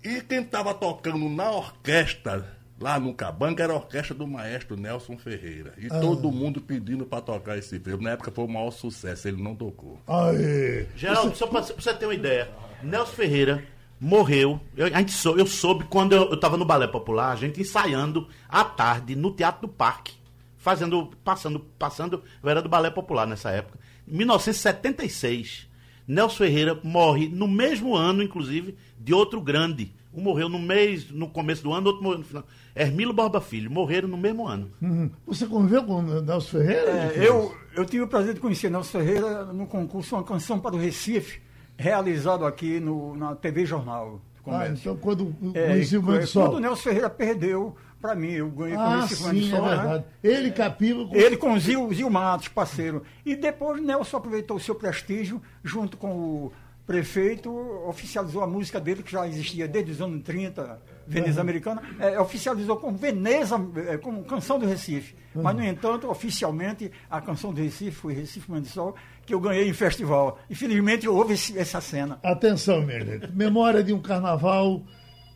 E 0.04 0.22
quem 0.22 0.42
estava 0.42 0.74
tocando 0.74 1.30
na 1.30 1.50
orquestra, 1.50 2.46
lá 2.80 3.00
no 3.00 3.14
Cabanga, 3.14 3.64
era 3.64 3.74
a 3.74 3.78
orquestra 3.78 4.14
do 4.14 4.28
maestro 4.28 4.76
Nelson 4.76 5.18
Ferreira. 5.18 5.74
E 5.78 5.88
todo 5.88 6.32
mundo 6.32 6.60
pedindo 6.60 7.06
para 7.06 7.22
tocar 7.22 7.58
esse 7.58 7.80
filme. 7.80 8.04
Na 8.04 8.12
época 8.12 8.30
foi 8.32 8.44
o 8.44 8.48
maior 8.48 8.72
sucesso, 8.72 9.28
ele 9.28 9.42
não 9.42 9.56
tocou. 9.56 10.00
Aê. 10.08 10.86
Geraldo, 10.96 11.36
só 11.36 11.48
pra, 11.48 11.62
pra 11.62 11.76
você 11.76 11.94
ter 11.94 12.06
uma 12.06 12.14
ideia, 12.14 12.52
Nelson 12.82 13.14
Ferreira 13.14 13.64
morreu. 14.04 14.60
Eu, 14.76 14.88
a 14.88 15.00
gente 15.00 15.14
sou, 15.14 15.38
eu 15.38 15.48
soube 15.48 15.86
quando 15.86 16.14
eu, 16.14 16.30
eu 16.30 16.38
tava 16.38 16.58
no 16.58 16.66
Balé 16.66 16.88
Popular, 16.88 17.32
a 17.32 17.36
gente 17.38 17.62
ensaiando 17.62 18.28
à 18.50 18.66
tarde 18.66 19.16
no 19.16 19.32
Teatro 19.32 19.68
do 19.68 19.74
Parque. 19.74 20.14
Fazendo, 20.58 21.12
passando, 21.24 21.60
passando, 21.80 22.24
eu 22.42 22.50
era 22.50 22.62
do 22.62 22.70
Balé 22.70 22.90
Popular 22.90 23.26
nessa 23.26 23.52
época. 23.52 23.80
Em 24.08 24.18
1976, 24.18 25.68
Nelson 26.08 26.36
Ferreira 26.36 26.80
morre 26.84 27.30
no 27.30 27.48
mesmo 27.48 27.96
ano, 27.96 28.22
inclusive, 28.22 28.78
de 29.04 29.14
outro 29.14 29.42
grande. 29.42 29.94
Um 30.14 30.22
morreu 30.22 30.48
no 30.48 30.60
mês, 30.60 31.10
no 31.10 31.28
começo 31.28 31.64
do 31.64 31.74
ano, 31.74 31.88
outro 31.88 32.04
morreu 32.04 32.20
no 32.20 32.24
final. 32.26 32.44
Hermílio 32.76 33.14
Borba 33.14 33.42
Filho, 33.42 33.70
morreram 33.72 34.08
no 34.08 34.18
mesmo 34.18 34.48
ano. 34.48 34.70
Uhum. 34.82 35.10
Você 35.26 35.46
conviveu 35.48 35.84
com 35.84 35.96
o 36.00 36.22
Nelson 36.22 36.60
Ferreira? 36.60 36.92
É, 36.92 37.28
eu, 37.28 37.56
eu 37.76 37.84
tive 37.86 38.04
o 38.04 38.08
prazer 38.08 38.36
de 38.36 38.40
conhecer 38.40 38.70
Nelson 38.70 39.00
Ferreira 39.00 39.46
no 39.46 39.66
concurso 39.66 40.16
Uma 40.16 40.24
Canção 40.24 40.60
para 40.60 40.76
o 40.76 40.80
Recife, 40.80 41.42
realizado 41.78 42.46
aqui 42.46 42.80
no, 42.80 43.16
na 43.16 43.36
TV 43.36 43.66
Jornal 43.66 44.22
Ah, 44.46 44.68
então 44.68 44.96
quando 44.98 45.36
É, 45.56 45.68
conheci 45.70 45.98
o 45.98 46.02
Grande 46.02 46.20
quando 46.20 46.28
Sol. 46.28 46.56
o 46.56 46.60
Nelson 46.60 46.84
Ferreira 46.84 47.10
perdeu, 47.10 47.76
para 48.00 48.14
mim, 48.14 48.32
eu 48.34 48.50
ganhei 48.52 48.76
Ah, 48.76 48.98
conheci 49.08 49.14
o 49.16 49.24
Grande 49.26 49.42
sim, 49.46 49.48
é 49.54 49.56
Sol, 49.58 49.66
né? 49.66 49.76
verdade. 49.78 50.06
Ele 50.24 50.48
e 50.48 50.52
Capiba. 50.52 51.06
com- 51.08 51.16
Ele 51.16 51.38
com 51.38 51.54
o 51.54 51.60
Zil, 51.60 51.92
Zil 51.94 52.10
Matos, 52.12 52.50
parceiro. 52.50 53.02
E 53.26 53.36
depois 53.36 53.82
Nelson 53.82 54.18
aproveitou 54.18 54.58
o 54.58 54.60
seu 54.60 54.76
prestígio, 54.76 55.42
junto 55.64 55.98
com 55.98 56.12
o 56.12 56.54
prefeito, 56.86 57.50
oficializou 57.88 58.44
a 58.44 58.48
música 58.48 58.80
dele, 58.80 59.02
que 59.04 59.12
já 59.12 59.28
existia 59.28 59.68
desde 59.68 59.92
os 59.94 60.02
anos 60.02 60.22
30, 60.24 60.82
Veneza 61.08 61.40
Americana, 61.42 61.82
é, 62.00 62.20
oficializou 62.20 62.78
como 62.78 62.98
Veneza, 62.98 63.56
é, 63.88 63.98
como 63.98 64.24
Canção 64.24 64.60
do 64.60 64.66
Recife. 64.66 65.16
Mas, 65.34 65.56
no 65.56 65.63
entanto, 65.63 66.10
oficialmente, 66.10 66.92
a 67.10 67.20
Canção 67.22 67.54
do 67.54 67.62
Recife 67.62 67.92
foi 67.92 68.13
Recife 68.13 68.50
Mãe 68.52 68.62
de 68.62 68.68
Sol, 68.68 68.96
que 69.25 69.34
eu 69.34 69.40
ganhei 69.40 69.68
em 69.68 69.74
festival. 69.74 70.38
Infelizmente, 70.50 71.08
houve 71.08 71.34
esse- 71.34 71.58
essa 71.58 71.80
cena. 71.82 72.20
Atenção, 72.24 72.82
minha 72.82 73.00
gente. 73.04 73.32
Memória 73.34 73.82
de 73.84 73.94
um 73.94 74.02
carnaval 74.02 74.84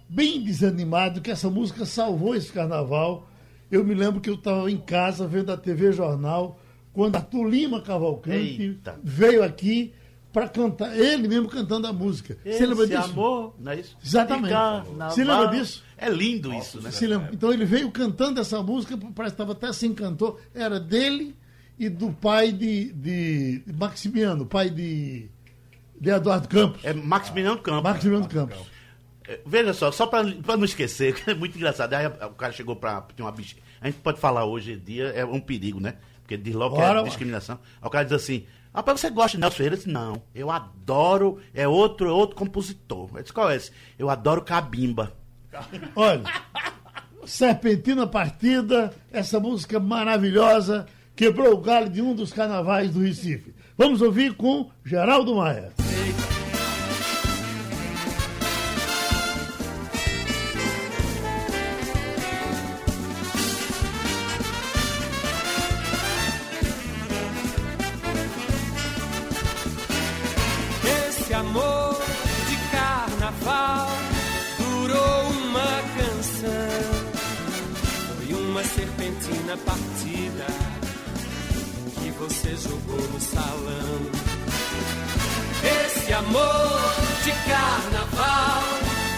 bem 0.09 0.43
desanimado, 0.43 1.21
que 1.21 1.31
essa 1.31 1.49
música 1.49 1.85
salvou 1.85 2.35
esse 2.35 2.51
carnaval. 2.51 3.27
Eu 3.71 3.83
me 3.83 3.93
lembro 3.93 4.21
que 4.21 4.29
eu 4.29 4.35
estava 4.35 4.69
em 4.71 4.77
casa 4.77 5.27
vendo 5.27 5.51
a 5.51 5.57
TV 5.57 5.91
Jornal, 5.91 6.59
quando 6.93 7.15
Arthur 7.15 7.43
Lima 7.47 7.81
Cavalcante 7.81 8.61
Eita. 8.61 8.99
veio 9.03 9.43
aqui 9.43 9.93
para 10.31 10.47
cantar, 10.47 10.95
ele 10.97 11.27
mesmo 11.27 11.47
cantando 11.47 11.87
a 11.87 11.93
música. 11.93 12.37
Você 12.43 12.65
lembra 12.65 12.85
Esse 12.85 12.95
disso? 12.95 13.09
amor, 13.11 13.55
não 13.59 13.71
é 13.71 13.79
isso? 13.79 13.97
Exatamente. 14.03 14.51
Carnaval. 14.51 15.11
Você 15.11 15.23
lembra 15.23 15.47
disso? 15.47 15.83
É 15.97 16.09
lindo 16.09 16.53
isso, 16.53 16.81
né? 16.81 16.91
Se 16.91 17.07
lembra? 17.07 17.29
Então 17.33 17.51
ele 17.51 17.65
veio 17.65 17.89
cantando 17.91 18.39
essa 18.39 18.61
música, 18.61 18.97
parece 18.97 19.35
que 19.35 19.41
estava 19.41 19.53
até 19.53 19.71
sem 19.73 19.93
cantor. 19.93 20.39
Era 20.53 20.79
dele 20.79 21.35
e 21.79 21.89
do 21.89 22.11
pai 22.11 22.51
de, 22.51 22.91
de 22.93 23.63
Maximiano, 23.73 24.45
pai 24.45 24.69
de. 24.69 25.29
de 25.99 26.09
Eduardo 26.09 26.47
Campos. 26.47 26.83
É 26.83 26.93
Maximiliano 26.93 27.59
Campos. 27.59 27.83
Maximiliano 27.83 28.27
Campos. 28.27 28.57
É, 29.27 29.39
Veja 29.45 29.73
só, 29.73 29.91
só 29.91 30.07
pra 30.07 30.23
não 30.23 30.65
esquecer, 30.65 31.13
que 31.21 31.29
é 31.29 31.33
muito 31.33 31.57
engraçado. 31.57 31.93
Aí 31.93 32.07
o 32.07 32.33
cara 32.33 32.53
chegou 32.53 32.75
pra. 32.75 33.01
Tem 33.01 33.25
uma 33.25 33.31
bicha. 33.31 33.55
A 33.81 33.87
gente 33.87 33.99
pode 33.99 34.19
falar 34.19 34.45
hoje 34.45 34.73
em 34.73 34.79
dia, 34.79 35.05
é 35.09 35.25
um 35.25 35.39
perigo, 35.39 35.79
né? 35.79 35.95
Porque 36.21 36.35
diz 36.35 36.53
logo 36.53 36.75
que 36.75 36.81
é 36.81 37.03
discriminação. 37.03 37.59
Aí 37.81 37.87
o 37.87 37.89
cara 37.89 38.03
diz 38.03 38.13
assim: 38.13 38.45
Rapaz, 38.77 38.99
você 38.99 39.09
gosta 39.09 39.35
de 39.35 39.41
Nelson 39.41 39.57
Ferreira? 39.57 39.73
Eu 39.73 39.77
disse, 39.79 39.89
não, 39.89 40.21
eu 40.35 40.51
adoro, 40.51 41.39
é 41.51 41.67
outro, 41.67 42.13
outro 42.13 42.35
compositor. 42.35 43.09
Eu 43.15 43.21
disse, 43.23 43.33
qual 43.33 43.49
é 43.49 43.55
esse? 43.55 43.71
Eu 43.97 44.07
adoro 44.07 44.43
Cabimba. 44.43 45.13
Olha, 45.95 46.21
Serpentina 47.25 48.05
Partida, 48.05 48.93
essa 49.11 49.39
música 49.39 49.79
maravilhosa, 49.79 50.85
quebrou 51.15 51.55
o 51.55 51.57
galho 51.57 51.89
de 51.89 52.03
um 52.03 52.13
dos 52.13 52.31
carnavais 52.31 52.91
do 52.91 52.99
Recife. 52.99 53.51
Vamos 53.75 53.99
ouvir 54.03 54.35
com 54.35 54.69
Geraldo 54.85 55.37
Maia. 55.37 55.73
Partida 79.65 80.47
que 81.99 82.11
você 82.11 82.55
jogou 82.55 83.01
no 83.09 83.19
salão. 83.19 84.11
Esse 85.63 86.13
amor 86.13 86.95
de 87.23 87.31
carnaval 87.49 88.63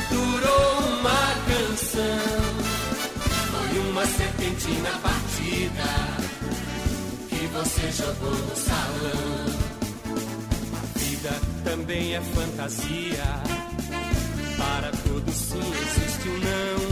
durou 0.10 1.00
uma 1.00 1.36
canção. 1.48 2.30
Foi 3.52 3.80
uma 3.90 4.06
serpentina 4.06 4.90
partida 5.02 5.90
que 7.30 7.48
você 7.48 7.92
jogou 7.92 8.36
no 8.36 8.56
salão. 8.56 9.46
A 10.74 11.00
vida 11.00 11.42
também 11.64 12.16
é 12.16 12.22
fantasia. 12.22 13.44
Para 14.58 14.92
todos 15.08 15.36
sim 15.36 15.60
existe 15.60 16.30
um 16.30 16.40
não. 16.40 16.89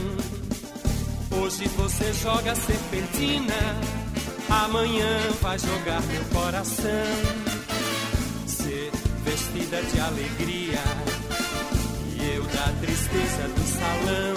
Hoje 1.47 1.65
você 1.77 2.11
joga 2.11 2.53
serpentina, 2.55 3.53
amanhã 4.49 5.17
vai 5.41 5.57
jogar 5.57 6.01
meu 6.01 6.21
coração. 6.25 7.07
Ser 8.45 8.91
vestida 9.23 9.81
de 9.81 9.97
alegria 9.97 10.83
e 12.11 12.35
eu 12.35 12.43
da 12.43 12.73
tristeza 12.81 13.47
do 13.47 13.65
salão. 13.65 14.35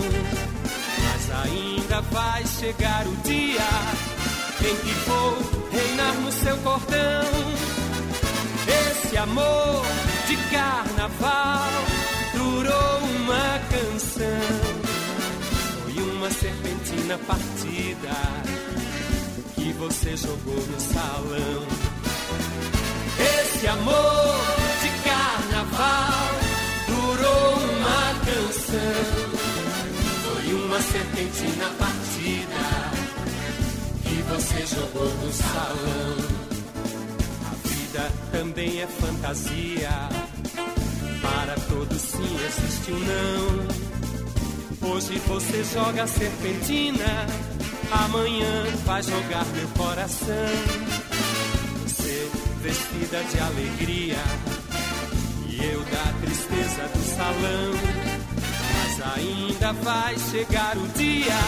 Mas 1.03 1.47
ainda 1.47 2.01
vai 2.13 2.47
chegar 2.47 3.05
o 3.05 3.17
dia 3.25 3.69
em 4.61 4.77
que 4.77 4.93
vou 5.09 5.37
reinar 5.73 6.15
no 6.15 6.31
seu 6.31 6.57
cordão. 6.59 7.29
Esse 8.89 9.17
amor 9.17 9.85
de 10.29 10.37
carnaval 10.49 11.71
durou 12.35 12.99
uma 13.01 13.59
canção. 13.69 14.91
Foi 15.83 16.03
uma 16.05 16.31
serpentina 16.91 17.19
partida 17.19 18.11
que 19.55 19.73
você 19.75 20.17
jogou 20.17 20.57
no 20.57 20.81
salão. 20.81 21.67
Esse 23.19 23.67
amor 23.69 24.41
de 24.83 24.91
carnaval 25.09 26.31
durou 26.89 27.55
uma 27.59 28.15
canção. 28.25 29.31
Foi 30.25 30.55
uma 30.55 30.81
serpentina 30.81 31.71
partida 31.79 32.63
que 34.03 34.23
você 34.23 34.67
jogou 34.75 35.15
no 35.25 35.33
salão. 35.33 36.17
A 37.47 37.69
vida 37.69 38.13
também 38.33 38.81
é 38.81 38.87
fantasia. 38.87 40.09
Para 41.23 41.55
todos 41.69 42.01
sim 42.01 42.37
existe 42.47 42.93
um 42.93 42.99
não. 42.99 43.90
Hoje 44.83 45.19
você 45.27 45.63
joga 45.63 46.07
serpentina, 46.07 47.27
amanhã 47.91 48.65
vai 48.85 49.03
jogar 49.03 49.45
meu 49.55 49.69
coração. 49.77 50.49
Você 51.83 52.31
vestida 52.63 53.23
de 53.25 53.39
alegria 53.41 54.17
e 55.49 55.65
eu 55.65 55.81
da 55.81 56.13
tristeza 56.23 56.89
do 56.95 57.17
salão. 57.17 57.73
Mas 58.75 59.17
ainda 59.17 59.73
vai 59.83 60.19
chegar 60.19 60.77
o 60.79 60.89
dia 60.97 61.41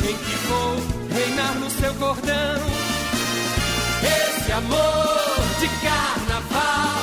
em 0.00 0.16
que 0.16 0.36
vou 0.48 0.76
reinar 1.14 1.54
no 1.54 1.70
seu 1.70 1.94
cordão. 1.94 2.60
Esse 4.02 4.52
amor 4.52 5.20
de 5.60 5.68
carnaval 5.86 6.99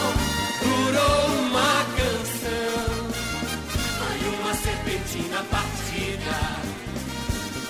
serpentina 5.18 5.44
partida 5.50 6.38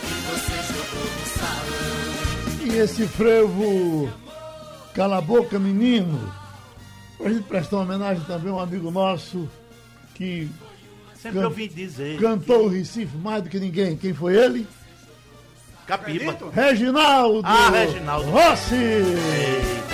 que 0.02 0.14
você 0.30 0.58
jogou 0.74 1.06
no 1.20 1.26
salão. 1.40 2.76
E 2.76 2.78
esse 2.80 3.08
frevo 3.08 4.10
Cala 4.94 5.18
a 5.18 5.22
Boca 5.22 5.60
Menino, 5.60 6.34
pra 7.18 7.30
gente 7.32 7.44
prestar 7.44 7.78
uma 7.78 7.84
homenagem 7.86 8.24
também 8.26 8.52
a 8.52 8.56
um 8.56 8.60
amigo 8.60 8.90
nosso 8.92 9.48
que 10.16 10.50
Sempre 11.22 11.40
Can- 11.42 11.48
ouvi 11.48 11.68
dizer. 11.68 12.20
cantou 12.20 12.66
o 12.66 12.68
Recife 12.70 13.16
mais 13.18 13.44
do 13.44 13.50
que 13.50 13.60
ninguém. 13.60 13.96
Quem 13.98 14.14
foi 14.14 14.36
ele? 14.36 14.68
Capiba. 15.86 16.38
Reginaldo! 16.54 17.42
Ah, 17.44 17.70
Reginaldo. 17.70 18.30
Rossi! 18.30 18.76
Eita, 18.76 19.87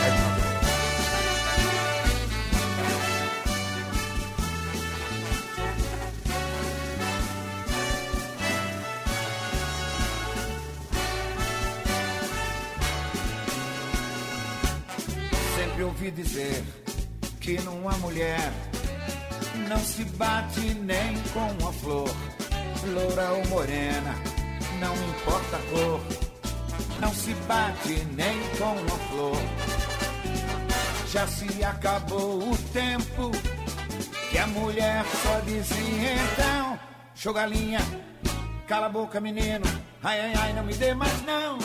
mulher. 18.23 18.53
Não 19.67 19.79
se 19.79 20.05
bate 20.05 20.61
nem 20.75 21.17
com 21.33 21.51
uma 21.61 21.73
flor, 21.73 22.15
loura 22.93 23.31
ou 23.31 23.47
morena, 23.47 24.15
não 24.79 24.93
importa 24.95 25.57
a 25.57 25.59
cor, 25.71 26.01
não 26.99 27.13
se 27.13 27.33
bate 27.33 28.05
nem 28.15 28.39
com 28.57 28.73
uma 28.73 28.97
flor. 29.09 29.37
Já 31.11 31.27
se 31.27 31.63
acabou 31.63 32.51
o 32.51 32.57
tempo 32.71 33.31
que 34.31 34.37
a 34.37 34.47
mulher 34.47 35.05
só 35.21 35.39
dizia 35.41 36.13
então, 36.13 36.79
show 37.13 37.33
galinha, 37.33 37.79
cala 38.67 38.87
a 38.87 38.89
boca 38.89 39.19
menino, 39.19 39.65
ai 40.01 40.19
ai 40.19 40.33
ai, 40.35 40.53
não 40.53 40.63
me 40.63 40.73
dê 40.73 40.93
mais 40.93 41.21
não. 41.23 41.57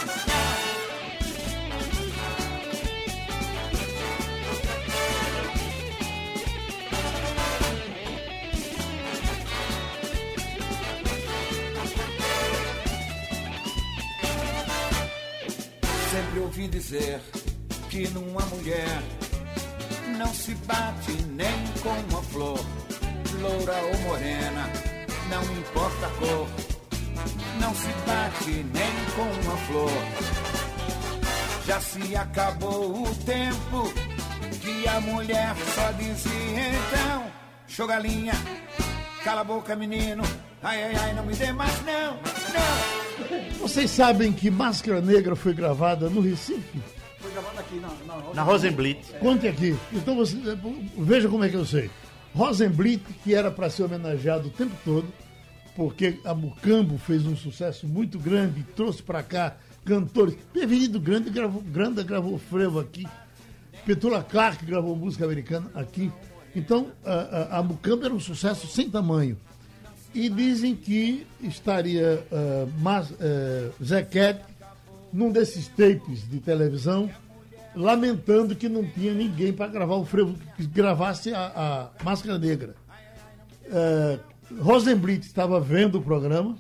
Ouvi 16.48 16.66
dizer 16.66 17.20
que 17.90 18.08
numa 18.08 18.40
mulher 18.46 19.02
não 20.16 20.32
se 20.32 20.54
bate 20.54 21.12
nem 21.34 21.66
com 21.82 21.90
uma 21.90 22.22
flor, 22.22 22.58
loura 23.38 23.76
ou 23.82 23.98
morena, 23.98 24.66
não 25.28 25.42
importa 25.58 26.06
a 26.06 26.11
cor, 26.11 26.48
não 27.61 27.74
se 27.74 27.88
bate 28.06 28.64
nem 28.72 28.94
com 29.14 29.46
uma 29.46 29.56
flor. 29.66 29.90
Já 31.66 31.80
se 31.82 32.16
acabou 32.16 33.02
o 33.02 33.14
tempo 33.26 33.92
que 34.62 34.88
a 34.88 35.00
mulher 35.02 35.54
só 35.74 35.92
dizia 35.92 36.70
então, 36.70 37.26
show 37.66 37.87
galinha, 37.87 38.32
cala 39.22 39.42
a 39.42 39.44
boca 39.44 39.76
menino, 39.76 40.22
ai 40.62 40.82
ai 40.82 40.96
ai, 40.96 41.12
não 41.12 41.26
me 41.26 41.34
dê 41.34 41.52
mais 41.52 41.78
não, 41.84 42.14
não. 42.14 42.97
Vocês 43.61 43.90
sabem 43.90 44.33
que 44.33 44.50
Máscara 44.50 45.00
Negra 45.00 45.37
foi 45.37 45.52
gravada 45.52 46.09
no 46.09 46.20
Recife? 46.20 46.81
Foi 47.18 47.31
gravado 47.33 47.59
aqui 47.59 47.76
na, 47.76 47.88
na, 48.07 48.35
Na 48.35 48.42
Rosenblit. 48.42 49.12
Conte 49.20 49.48
aqui. 49.48 49.76
Então 49.92 50.16
você 50.16 50.37
veja 50.96 51.28
como 51.28 51.44
é 51.44 51.48
que 51.48 51.57
eu 51.57 51.66
sei. 51.66 51.90
Rosenblit, 52.35 53.02
que 53.24 53.35
era 53.35 53.50
para 53.50 53.68
ser 53.68 53.83
homenageado 53.85 54.48
o 54.48 54.50
tempo 54.50 54.74
todo, 54.85 55.07
porque 55.74 56.18
a 56.24 56.35
Mucambo 56.35 56.98
fez 56.98 57.26
um 57.26 57.37
sucesso 57.37 57.87
muito 57.87 58.18
grande, 58.18 58.62
trouxe 58.74 59.02
para 59.02 59.22
cá 59.22 59.57
cantores. 59.85 60.37
Prevenido 60.52 61.00
Grande 61.00 61.31
gravou, 61.31 61.62
Granda 61.62 62.02
gravou 62.02 62.38
frevo 62.38 62.78
aqui. 62.78 63.07
Petula 63.85 64.22
Clark 64.22 64.64
gravou 64.64 64.94
música 64.94 65.24
americana 65.24 65.70
aqui. 65.74 66.12
Então, 66.54 66.88
a, 67.04 67.12
a, 67.12 67.59
a 67.59 67.62
Mucambo 67.62 68.04
era 68.04 68.14
um 68.14 68.20
sucesso 68.20 68.66
sem 68.66 68.90
tamanho. 68.90 69.37
E 70.18 70.28
dizem 70.28 70.74
que 70.74 71.24
estaria 71.40 72.26
uh, 72.33 72.68
mas, 72.81 73.09
uh, 73.12 73.72
Zequete 73.81 74.40
num 75.12 75.31
desses 75.31 75.68
tapes 75.68 76.28
de 76.28 76.40
televisão, 76.40 77.09
lamentando 77.72 78.57
que 78.57 78.68
não 78.68 78.85
tinha 78.85 79.14
ninguém 79.14 79.52
para 79.52 79.70
gravar 79.70 79.94
o 79.94 80.04
frevo, 80.04 80.35
que 80.57 80.66
gravasse 80.66 81.33
a, 81.33 81.92
a 82.00 82.04
Máscara 82.04 82.37
Negra. 82.37 82.74
Uh, 83.66 84.61
Rosenblit 84.61 85.24
estava 85.24 85.61
vendo 85.61 85.98
o 85.98 86.02
programa, 86.02 86.59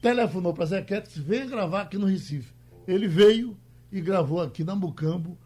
telefonou 0.00 0.54
para 0.54 0.64
Zequete 0.64 1.08
disse, 1.08 1.20
venha 1.20 1.44
gravar 1.44 1.82
aqui 1.82 1.98
no 1.98 2.06
Recife. 2.06 2.54
Ele 2.86 3.06
veio 3.06 3.54
e 3.92 4.00
gravou 4.00 4.40
aqui 4.40 4.64
na 4.64 4.74
Mucambo 4.74 5.36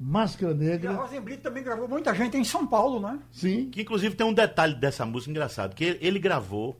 Máscara 0.00 0.52
Negra. 0.52 0.90
E 0.90 0.96
a 0.96 0.98
Rosenblit 0.98 1.42
também 1.42 1.62
gravou 1.62 1.86
muita 1.86 2.12
gente 2.12 2.36
em 2.36 2.42
São 2.42 2.66
Paulo, 2.66 2.98
né? 2.98 3.20
Sim. 3.30 3.70
Que 3.70 3.82
inclusive 3.82 4.16
tem 4.16 4.26
um 4.26 4.34
detalhe 4.34 4.74
dessa 4.74 5.06
música 5.06 5.30
engraçado, 5.30 5.76
que 5.76 5.84
ele, 5.84 5.98
ele 6.02 6.18
gravou 6.18 6.76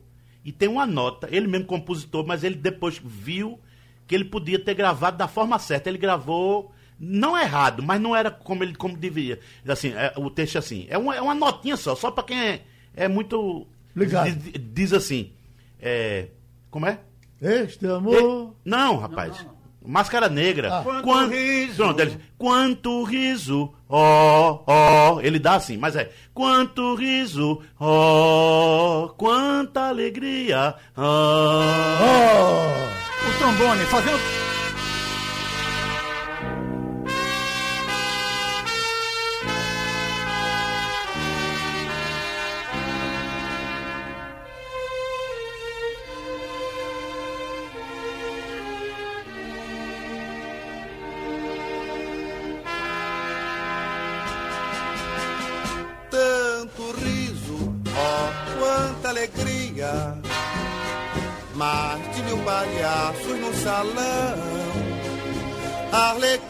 e 0.49 0.51
tem 0.51 0.67
uma 0.67 0.83
nota, 0.83 1.29
ele 1.31 1.45
mesmo 1.45 1.67
compositor, 1.67 2.25
mas 2.25 2.43
ele 2.43 2.55
depois 2.55 2.99
viu 3.05 3.59
que 4.07 4.15
ele 4.15 4.25
podia 4.25 4.57
ter 4.57 4.73
gravado 4.73 5.15
da 5.15 5.27
forma 5.27 5.59
certa. 5.59 5.89
Ele 5.89 5.99
gravou 5.99 6.73
não 6.99 7.37
errado, 7.37 7.83
mas 7.83 8.01
não 8.01 8.15
era 8.15 8.31
como 8.31 8.63
ele 8.63 8.73
como 8.73 8.97
deveria. 8.97 9.39
Assim, 9.67 9.89
é, 9.89 10.11
o 10.17 10.27
texto 10.27 10.55
é 10.55 10.57
assim, 10.57 10.87
é 10.89 10.97
uma, 10.97 11.15
é 11.15 11.21
uma 11.21 11.35
notinha 11.35 11.77
só, 11.77 11.95
só 11.95 12.09
para 12.09 12.23
quem 12.23 12.39
é, 12.39 12.61
é 12.95 13.07
muito 13.07 13.67
Ligado. 13.95 14.31
Diz, 14.31 14.53
diz 14.73 14.93
assim, 14.93 15.33
é, 15.79 16.29
como 16.71 16.87
é? 16.87 16.99
Este 17.39 17.85
amor. 17.85 18.55
Não, 18.65 18.97
rapaz. 18.97 19.45
Máscara 19.89 20.29
Negra. 20.29 20.69
Ah. 20.71 21.01
Quanto 21.01 21.31
riso. 21.31 21.75
Pronto, 21.77 21.99
ele 21.99 22.11
diz, 22.11 22.19
quanto 22.37 23.03
riso, 23.03 23.73
ó, 23.89 24.63
ó. 24.67 25.19
Ele 25.19 25.39
dá 25.39 25.55
assim, 25.55 25.77
mas 25.77 25.95
é. 25.95 26.11
Quanto 26.31 26.93
riso, 26.93 27.59
ó. 27.79 29.07
Quanta 29.17 29.89
alegria, 29.89 30.75
ó. 30.95 31.99
Oh! 32.03 33.29
O 33.29 33.37
trombone 33.39 33.83
fazendo. 33.85 34.48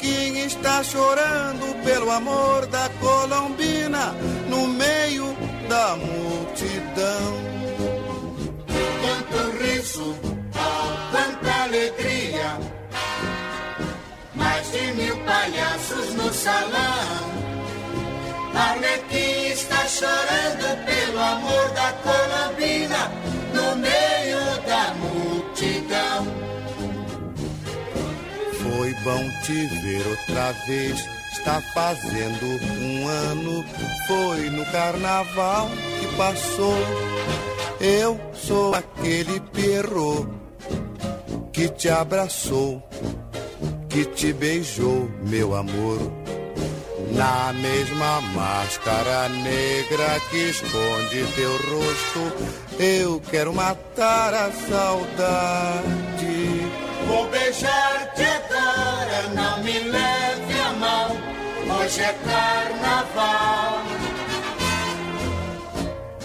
Arlequim 0.10 0.45
está 0.45 0.84
chorando 0.84 1.84
pelo 1.84 2.10
amor 2.10 2.65
da 2.67 2.89
Colombina 3.00 4.15
no 4.48 4.67
meio 4.67 5.36
da 5.67 5.95
multidão. 5.95 7.34
Quanto 9.02 9.58
riso, 9.63 10.15
oh, 10.56 11.12
quanta 11.12 11.63
alegria. 11.63 12.58
Mais 14.34 14.72
de 14.72 14.93
mil 14.93 15.15
palhaços 15.26 16.13
no 16.15 16.34
salão. 16.34 17.30
Arlequim 18.56 19.52
está 19.52 19.88
chorando 19.88 20.86
pelo 20.86 21.19
amor 21.19 21.69
da 21.69 21.93
Colombina 22.04 23.12
no 23.54 23.76
meio 23.76 24.39
da 24.67 24.93
multidão. 24.95 25.18
Foi 28.89 28.93
bom 29.04 29.30
te 29.43 29.67
ver 29.67 30.08
outra 30.08 30.52
vez. 30.65 31.08
Está 31.32 31.62
fazendo 31.73 32.45
um 32.82 33.08
ano. 33.08 33.63
Foi 34.08 34.49
no 34.49 34.65
carnaval 34.71 35.69
que 35.99 36.08
passou. 36.17 36.75
Eu 37.80 38.19
sou 38.34 38.73
aquele 38.73 39.39
perro 39.52 40.28
que 41.54 41.69
te 41.69 41.88
abraçou, 41.88 42.82
que 43.89 44.06
te 44.06 44.34
beijou, 44.34 45.08
meu 45.21 45.56
amor. 45.56 45.99
Na 47.12 47.54
mesma 47.54 48.21
máscara 48.21 49.30
negra 49.30 50.19
que 50.32 50.49
esconde 50.49 51.25
teu 51.36 51.52
rosto, 51.52 52.34
eu 52.80 53.21
quero 53.30 53.54
matar 53.54 54.34
a 54.34 54.52
saudade. 54.52 56.10
Vou 57.10 57.28
beijar-te 57.28 58.22
agora, 58.22 59.30
não 59.34 59.63
me 59.63 59.80
leve 59.80 60.60
a 60.62 60.74
mão. 60.74 61.17
Hoje 61.76 62.02
é 62.02 62.13
carnaval. 62.13 63.82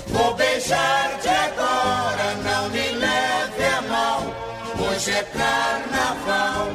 Vou 0.08 0.34
beijar-te 0.34 1.28
agora, 1.28 2.34
não 2.44 2.68
me 2.68 2.90
leve 2.90 3.64
a 3.64 3.80
mão. 3.80 4.34
Hoje 4.86 5.10
é 5.12 5.22
carnaval. 5.22 6.68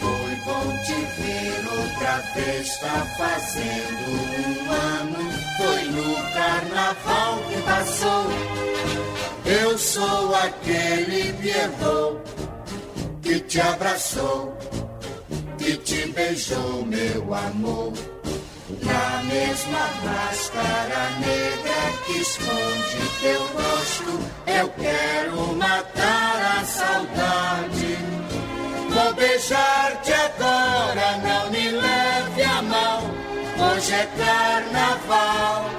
Foi 0.00 0.34
bom 0.46 0.78
te 0.86 0.94
ver 1.20 1.62
outra 1.78 2.22
vez, 2.34 2.68
está 2.68 3.06
fazendo 3.18 4.04
um 4.48 4.72
ano. 4.72 5.30
Foi 5.58 5.84
no 5.84 6.14
carnaval 6.32 7.38
que 7.50 7.62
passou. 7.62 9.11
Eu 9.44 9.76
sou 9.76 10.34
aquele 10.34 11.32
Pierrot 11.34 12.20
que 13.22 13.40
te 13.40 13.60
abraçou, 13.60 14.56
que 15.58 15.76
te 15.78 16.06
beijou, 16.12 16.84
meu 16.86 17.34
amor. 17.34 17.92
Na 18.82 19.22
mesma 19.24 19.88
máscara 20.04 21.10
negra 21.20 21.92
que 22.06 22.18
esconde 22.18 23.10
teu 23.20 23.40
rosto, 23.40 24.20
eu 24.46 24.68
quero 24.70 25.56
matar 25.56 26.58
a 26.60 26.64
saudade. 26.64 27.98
Vou 28.90 29.14
beijar-te 29.14 30.12
agora, 30.12 31.18
não 31.18 31.50
me 31.50 31.70
leve 31.70 32.42
a 32.42 32.62
mão. 32.62 33.22
Hoje 33.58 33.92
é 33.92 34.08
carnaval. 34.16 35.70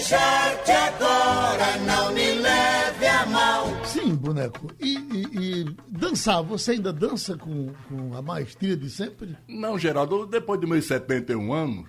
Beijar-te 0.00 0.72
agora, 0.72 1.78
não 1.86 2.12
me 2.12 2.32
leve 2.34 3.06
a 3.06 3.24
mão. 3.24 3.82
Sim, 3.86 4.14
boneco. 4.14 4.70
E, 4.78 4.94
e- 4.98 5.38
e 5.62 5.76
dançar, 5.88 6.42
você 6.42 6.72
ainda 6.72 6.92
dança 6.92 7.34
com, 7.38 7.72
com 7.88 8.14
a 8.14 8.20
maestria 8.20 8.76
de 8.76 8.90
sempre? 8.90 9.34
Não, 9.48 9.78
Geraldo, 9.78 10.26
depois 10.26 10.60
de 10.60 10.66
meus 10.66 10.84
71 10.84 11.50
anos, 11.50 11.88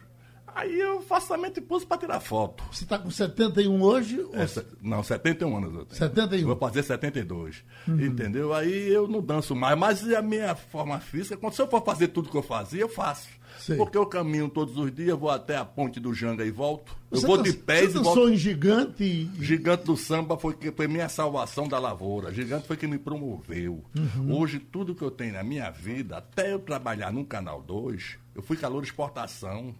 aí 0.55 0.79
eu 0.79 1.01
faço 1.01 1.27
somente 1.27 1.59
pulso 1.59 1.85
para 1.85 1.97
tirar 1.97 2.21
foto. 2.21 2.63
Você 2.71 2.85
está 2.85 2.97
com 2.97 3.11
71 3.11 3.81
hoje? 3.83 4.21
ou- 4.21 4.33
É, 4.33 4.47
não, 4.81 5.03
71 5.03 5.57
anos 5.57 5.73
eu 5.75 5.85
tenho. 5.85 5.99
71. 5.99 6.47
Vou 6.47 6.55
fazer 6.55 6.83
72. 6.83 7.65
Uhum. 7.85 7.99
Entendeu? 7.99 8.53
Aí 8.53 8.87
eu 8.87 9.05
não 9.05 9.19
danço 9.21 9.53
mais. 9.53 9.77
Mas 9.77 10.09
a 10.13 10.21
minha 10.21 10.55
forma 10.55 10.97
física, 11.01 11.35
quando 11.35 11.53
se 11.55 11.61
eu 11.61 11.67
for 11.67 11.83
fazer 11.83 12.07
tudo 12.07 12.29
que 12.29 12.37
eu 12.37 12.41
fazia, 12.43 12.79
eu 12.81 12.89
faço. 12.89 13.27
Sei. 13.59 13.75
Porque 13.77 13.97
eu 13.97 14.05
caminho 14.05 14.49
todos 14.49 14.77
os 14.77 14.93
dias, 14.93 15.17
vou 15.17 15.29
até 15.29 15.57
a 15.57 15.65
ponte 15.65 15.99
do 15.99 16.13
Janga 16.13 16.45
e 16.45 16.51
volto. 16.51 16.95
Você 17.09 17.23
eu 17.25 17.27
vou 17.27 17.37
dan- 17.37 17.43
de 17.43 17.53
pés 17.53 17.81
Você 17.81 17.89
e 17.89 17.93
dançou 17.93 18.15
volto. 18.15 18.29
em 18.33 18.37
gigante. 18.37 19.29
Gigante 19.39 19.83
do 19.85 19.97
samba 19.97 20.37
foi, 20.37 20.53
que, 20.55 20.71
foi 20.71 20.87
minha 20.87 21.09
salvação 21.09 21.67
da 21.67 21.79
lavoura. 21.79 22.33
Gigante 22.33 22.67
foi 22.67 22.77
quem 22.77 22.89
me 22.89 22.97
promoveu. 22.97 23.83
Uhum. 23.97 24.39
Hoje, 24.39 24.59
tudo 24.59 24.93
que 24.95 25.01
eu 25.03 25.11
tenho 25.11 25.33
na 25.33 25.43
minha 25.43 25.69
vida, 25.71 26.17
até 26.17 26.53
eu 26.53 26.59
trabalhar 26.59 27.11
no 27.11 27.25
Canal 27.25 27.61
2, 27.61 28.17
eu 28.35 28.41
fui 28.41 28.57
calor 28.57 28.81
de 28.81 28.87
exportação. 28.87 29.73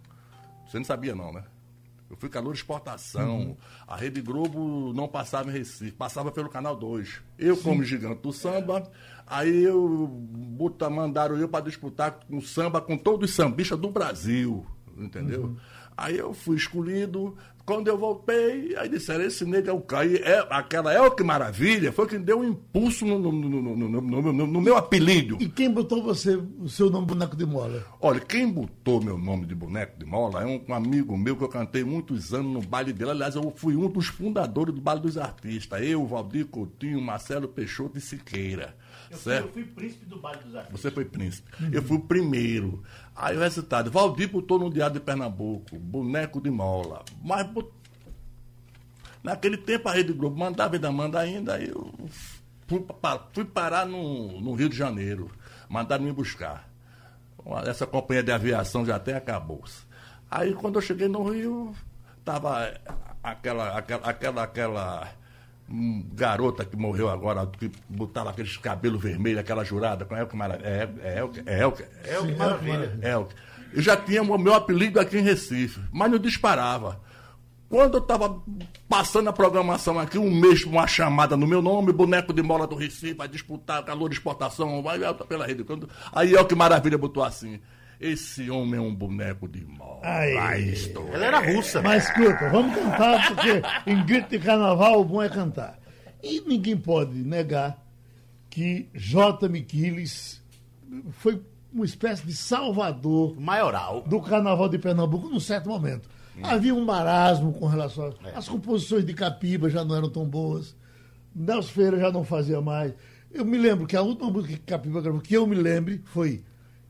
Você 0.66 0.78
não 0.78 0.84
sabia, 0.84 1.14
não, 1.14 1.32
né? 1.32 1.44
Eu 2.10 2.16
fui 2.16 2.30
calor 2.30 2.52
de 2.54 2.58
exportação. 2.60 3.38
Uhum. 3.38 3.56
A 3.86 3.94
Rede 3.94 4.22
Globo 4.22 4.92
não 4.94 5.06
passava 5.06 5.50
em 5.50 5.52
Recife, 5.52 5.92
passava 5.92 6.32
pelo 6.32 6.48
Canal 6.48 6.74
2. 6.74 7.20
Eu, 7.38 7.54
como 7.58 7.84
gigante 7.84 8.22
do 8.22 8.32
samba, 8.32 8.90
aí 9.30 9.64
eu 9.64 10.06
bota, 10.08 10.88
mandaram 10.90 11.36
eu 11.36 11.48
para 11.48 11.64
disputar 11.64 12.20
com 12.28 12.40
samba 12.40 12.80
com 12.80 12.96
todos 12.96 13.30
os 13.30 13.36
sambistas 13.36 13.78
do 13.78 13.90
Brasil. 13.90 14.66
Entendeu? 14.96 15.44
Uhum. 15.44 15.56
Aí 15.96 16.16
eu 16.16 16.32
fui 16.32 16.56
escolhido. 16.56 17.36
Quando 17.68 17.86
eu 17.88 17.98
voltei, 17.98 18.74
aí 18.78 18.88
disseram, 18.88 19.24
esse 19.24 19.44
negro 19.44 19.70
é 19.70 19.74
o 19.74 19.80
Caí. 19.82 20.16
É, 20.16 20.38
aquela 20.48 20.90
é 20.90 20.98
o 21.02 21.10
que 21.10 21.22
maravilha, 21.22 21.92
foi 21.92 22.06
quem 22.08 22.18
deu 22.18 22.38
um 22.40 22.44
impulso 22.44 23.04
no, 23.04 23.18
no- 23.18 23.30
no- 23.30 23.60
no- 23.62 23.76
no- 23.76 24.00
no- 24.00 24.32
no- 24.32 24.46
no 24.46 24.60
meu 24.62 24.74
apelido. 24.74 25.36
E 25.38 25.50
quem 25.50 25.70
botou 25.70 26.02
você, 26.02 26.34
o 26.36 26.66
seu 26.66 26.88
nome 26.88 27.06
boneco 27.06 27.36
de 27.36 27.44
mola? 27.44 27.84
Olha, 28.00 28.20
quem 28.20 28.48
botou 28.50 29.02
meu 29.04 29.18
nome 29.18 29.44
de 29.44 29.54
boneco 29.54 29.98
de 29.98 30.06
mola 30.06 30.42
é 30.42 30.46
um, 30.46 30.64
um 30.66 30.72
amigo 30.72 31.14
meu 31.18 31.36
que 31.36 31.44
eu 31.44 31.48
cantei 31.48 31.84
muitos 31.84 32.32
anos 32.32 32.50
no 32.50 32.62
baile 32.62 32.94
dele. 32.94 33.10
Aliás, 33.10 33.34
eu 33.34 33.52
fui 33.54 33.76
um 33.76 33.86
dos 33.90 34.06
fundadores 34.06 34.74
do 34.74 34.80
Baile 34.80 35.02
dos 35.02 35.18
Artistas. 35.18 35.82
Eu, 35.82 36.06
Valdir 36.06 36.46
Coutinho, 36.46 37.02
Marcelo 37.02 37.46
Peixoto 37.48 37.98
e 37.98 38.00
Siqueira. 38.00 38.74
certo? 39.12 39.46
Eu 39.46 39.52
fui 39.52 39.64
príncipe 39.64 40.04
do 40.06 40.18
baile 40.18 40.40
dos 40.44 40.54
artistas. 40.54 40.80
Você 40.80 40.90
foi 40.90 41.04
príncipe. 41.04 41.48
Eu 41.72 41.82
fui 41.82 41.96
o 41.98 42.00
primeiro. 42.00 42.82
Aí 43.16 43.36
o 43.36 43.40
resultado, 43.40 43.90
Valdir 43.90 44.30
botou 44.30 44.58
no 44.60 44.70
Diário 44.70 44.94
de 44.94 45.00
Pernambuco, 45.00 45.76
boneco 45.76 46.40
de 46.40 46.50
mola. 46.50 47.02
Mas 47.24 47.44
naquele 49.22 49.56
tempo 49.56 49.88
a 49.88 49.92
Rede 49.92 50.12
Globo 50.12 50.38
mandava 50.38 50.74
e 50.74 50.76
ainda 50.76 50.92
manda 50.92 51.18
ainda, 51.18 51.54
aí 51.54 51.68
eu 51.68 51.92
fui, 52.66 52.80
pa- 52.80 53.26
fui 53.32 53.44
parar 53.44 53.86
no, 53.86 54.40
no 54.40 54.54
Rio 54.54 54.68
de 54.68 54.76
Janeiro. 54.76 55.30
Mandaram 55.68 56.04
me 56.04 56.12
buscar. 56.12 56.68
Essa 57.66 57.86
companhia 57.86 58.22
de 58.22 58.32
aviação 58.32 58.84
já 58.84 58.96
até 58.96 59.14
acabou. 59.16 59.62
Aí 60.30 60.52
quando 60.54 60.76
eu 60.76 60.82
cheguei 60.82 61.08
no 61.08 61.22
Rio, 61.30 61.74
tava 62.24 62.72
aquela, 63.22 63.76
aquela, 63.78 64.06
aquela, 64.08 64.42
aquela 64.42 65.08
hum, 65.68 66.06
garota 66.12 66.64
que 66.64 66.76
morreu 66.76 67.08
agora, 67.08 67.46
que 67.46 67.70
botava 67.88 68.30
aqueles 68.30 68.56
cabelos 68.56 69.00
vermelhos, 69.02 69.40
aquela 69.40 69.64
jurada, 69.64 70.04
com 70.04 70.16
Elke 70.16 70.36
Maravilha. 70.36 70.66
É, 70.66 70.88
é 71.14 71.18
Elke, 71.20 71.42
é 71.46 71.60
Elke. 71.62 71.82
É 72.04 72.16
que 72.20 72.34
maravilha. 72.34 72.98
Elke. 73.02 73.34
Eu 73.72 73.82
já 73.82 73.96
tinha 73.96 74.22
o 74.22 74.38
meu 74.38 74.54
apelido 74.54 74.98
aqui 74.98 75.18
em 75.18 75.22
Recife, 75.22 75.80
mas 75.92 76.10
não 76.10 76.18
disparava. 76.18 77.00
Quando 77.68 77.98
eu 77.98 78.00
estava 78.02 78.42
passando 78.88 79.28
a 79.28 79.32
programação 79.32 79.98
aqui, 79.98 80.16
um 80.18 80.30
mês 80.34 80.64
uma 80.64 80.86
chamada 80.86 81.36
no 81.36 81.46
meu 81.46 81.60
nome, 81.60 81.92
boneco 81.92 82.32
de 82.32 82.42
mola 82.42 82.66
do 82.66 82.74
Recife, 82.74 83.12
vai 83.12 83.28
disputar 83.28 83.84
calor 83.84 84.08
de 84.08 84.14
exportação, 84.14 84.82
vai 84.82 84.98
vai 84.98 85.12
pela 85.14 85.46
rede. 85.46 85.64
Quando- 85.64 85.88
Aí 86.12 86.34
é 86.34 86.40
o 86.40 86.46
que 86.46 86.54
maravilha 86.54 86.96
botou 86.96 87.22
assim. 87.22 87.60
Esse 88.00 88.48
homem 88.50 88.78
é 88.78 88.80
um 88.82 88.94
boneco 88.94 89.46
de 89.48 89.64
mola. 89.66 90.00
Ai. 90.04 90.32
Vai, 90.34 90.60
estou. 90.62 91.08
Ela 91.12 91.26
era 91.26 91.40
russa. 91.40 91.82
Mas 91.82 92.04
escuta, 92.04 92.48
vamos 92.48 92.74
cantar, 92.74 93.34
porque 93.34 93.62
em 93.90 94.02
grito 94.06 94.30
de 94.30 94.38
carnaval 94.38 95.00
o 95.00 95.04
bom 95.04 95.22
é 95.22 95.28
cantar. 95.28 95.78
E 96.22 96.40
ninguém 96.46 96.76
pode 96.76 97.16
negar 97.22 97.76
que 98.48 98.88
J. 98.94 99.48
Miquiles 99.48 100.40
foi 101.12 101.42
uma 101.72 101.84
espécie 101.84 102.24
de 102.24 102.34
salvador 102.34 103.38
Maioral. 103.38 104.00
do 104.02 104.20
carnaval 104.22 104.68
de 104.68 104.78
Pernambuco 104.78 105.28
num 105.28 105.38
certo 105.40 105.68
momento. 105.68 106.08
Havia 106.42 106.74
um 106.74 106.84
marasmo 106.84 107.52
com 107.52 107.66
relação 107.66 108.12
às 108.34 108.48
composições 108.48 109.04
de 109.04 109.14
Capiba 109.14 109.68
já 109.70 109.84
não 109.84 109.96
eram 109.96 110.08
tão 110.10 110.24
boas. 110.26 110.76
Nelson 111.34 111.68
Feira 111.68 111.98
já 111.98 112.10
não 112.10 112.24
fazia 112.24 112.60
mais. 112.60 112.92
Eu 113.32 113.44
me 113.44 113.58
lembro 113.58 113.86
que 113.86 113.96
a 113.96 114.02
última 114.02 114.30
música 114.30 114.54
que 114.54 114.60
Capiba 114.60 115.00
gravou, 115.00 115.20
que 115.20 115.34
eu 115.34 115.46
me 115.46 115.54
lembre, 115.56 116.00
foi 116.06 116.42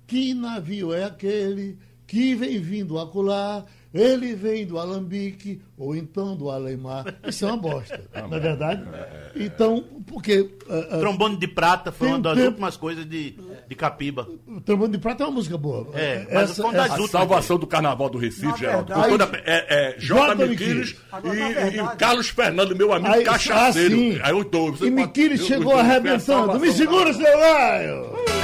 Que 0.06 0.32
navio 0.34 0.92
é 0.92 1.04
aquele 1.04 1.78
que 2.06 2.34
vem 2.34 2.58
vindo 2.58 2.98
acolá? 2.98 3.64
Ele 3.92 4.34
vem 4.34 4.66
do 4.66 4.78
Alambique 4.78 5.62
ou 5.76 5.96
então 5.96 6.36
do 6.36 6.50
Alemar. 6.50 7.06
Isso 7.26 7.44
é 7.46 7.48
uma 7.48 7.56
bosta, 7.56 8.02
não 8.28 8.36
é 8.36 8.40
verdade? 8.40 8.82
Então, 9.34 9.82
porque 10.06 10.50
ah, 10.68 10.88
ah, 10.92 10.98
Trombone 10.98 11.38
de 11.38 11.48
Prata 11.48 11.90
foi 11.90 12.08
uma 12.08 12.18
um 12.18 12.20
das 12.20 12.34
tempo- 12.36 12.48
últimas 12.50 12.76
coisas 12.76 13.08
de, 13.08 13.34
de 13.68 13.74
Capiba. 13.74 14.26
o 14.46 14.60
Trombone 14.60 14.92
de 14.92 14.98
Prata 14.98 15.22
é 15.24 15.26
uma 15.26 15.32
música 15.34 15.58
boa. 15.58 15.88
É, 15.94 16.26
mas 16.32 16.56
foi 16.56 16.64
uma 16.64 16.72
das 16.74 16.86
A 16.90 16.92
últimas. 16.92 17.10
salvação 17.10 17.58
do 17.58 17.66
carnaval 17.66 18.08
do 18.08 18.16
Recife, 18.18 18.46
Na 18.46 18.56
Geraldo. 18.56 18.86
verdade- 18.94 19.08
toda- 19.10 19.42
é, 19.44 19.66
é. 19.68 19.96
Miquiles 20.48 20.96
e, 21.24 21.76
e- 21.76 21.96
Carlos 21.96 22.28
Fernando, 22.30 22.74
meu 22.74 22.92
amigo 22.92 23.14
Aí, 23.14 23.24
cachaceiro. 23.24 23.94
assim, 23.94 24.20
Aí 24.22 24.30
eu 24.32 24.44
tô. 24.44 24.72
você 24.72 24.86
E 24.86 24.90
Miquiles 24.90 25.44
chegou 25.44 25.76
arrebentando. 25.76 26.52
a 26.52 26.58
Me 26.58 26.72
segura, 26.72 27.12
seu 27.12 27.38
raio! 27.38 28.37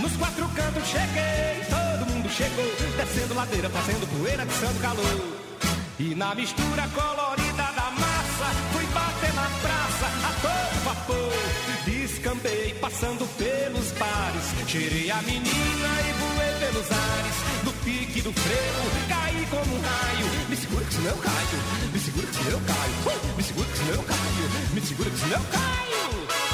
Nos 0.00 0.16
quatro 0.16 0.48
cantos 0.48 0.86
cheguei, 0.88 1.64
todo 1.68 2.10
mundo 2.10 2.28
chegou, 2.30 2.72
descendo 2.96 3.34
ladeira, 3.34 3.68
fazendo 3.70 4.06
poeira 4.18 4.46
São 4.60 4.74
Calor. 4.74 5.20
E 5.98 6.14
na 6.14 6.34
mistura 6.34 6.82
colorida 6.94 7.66
da 7.74 7.90
massa, 7.90 8.48
fui 8.72 8.84
bater 8.92 9.32
na 9.34 9.48
praça 9.62 10.06
a 10.28 10.32
todo 10.42 10.84
vapor. 10.84 11.32
Descambei, 11.86 12.74
passando 12.80 13.26
pelos 13.38 13.92
bares, 13.92 14.68
cheirei 14.68 15.10
a 15.10 15.22
menina 15.22 15.90
e 16.00 16.12
voei 16.20 16.52
pelos 16.60 16.86
ares. 16.92 17.36
No 17.64 17.72
pique 17.84 18.20
do 18.20 18.32
frevo, 18.32 19.08
caí 19.08 19.46
como 19.50 19.74
um 19.74 19.80
raio. 19.80 20.26
Me 20.50 20.56
segura 20.56 20.84
que 20.84 20.94
senão 20.94 21.10
eu 21.10 21.16
caio, 21.16 21.58
me 21.92 21.98
segura 21.98 22.26
que 22.26 22.34
senão 22.36 22.50
eu 22.50 22.60
caio. 22.60 22.94
Uh, 23.06 23.36
Me 23.36 23.42
segura 23.42 23.68
que 23.68 23.78
senão 23.78 23.94
eu 23.94 24.02
caio, 24.02 24.74
me 24.74 24.80
segura 24.82 25.10
que 25.10 25.18
senão 25.18 25.38
eu 25.38 25.46
caio. 25.50 26.45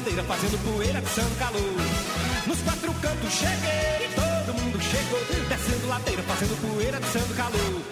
Ladeira, 0.00 0.22
fazendo 0.24 0.58
poeira 0.64 1.00
de 1.00 1.08
São 1.10 1.30
Calor. 1.38 1.60
Nos 2.46 2.60
quatro 2.62 2.92
cantos 2.94 3.32
cheguei, 3.32 4.08
todo 4.14 4.60
mundo 4.60 4.80
chegou, 4.80 5.20
descendo 5.48 5.88
ladeira, 5.88 6.22
fazendo 6.22 6.60
poeira 6.60 7.00
de 7.00 7.06
São 7.06 7.28
Calor. 7.36 7.82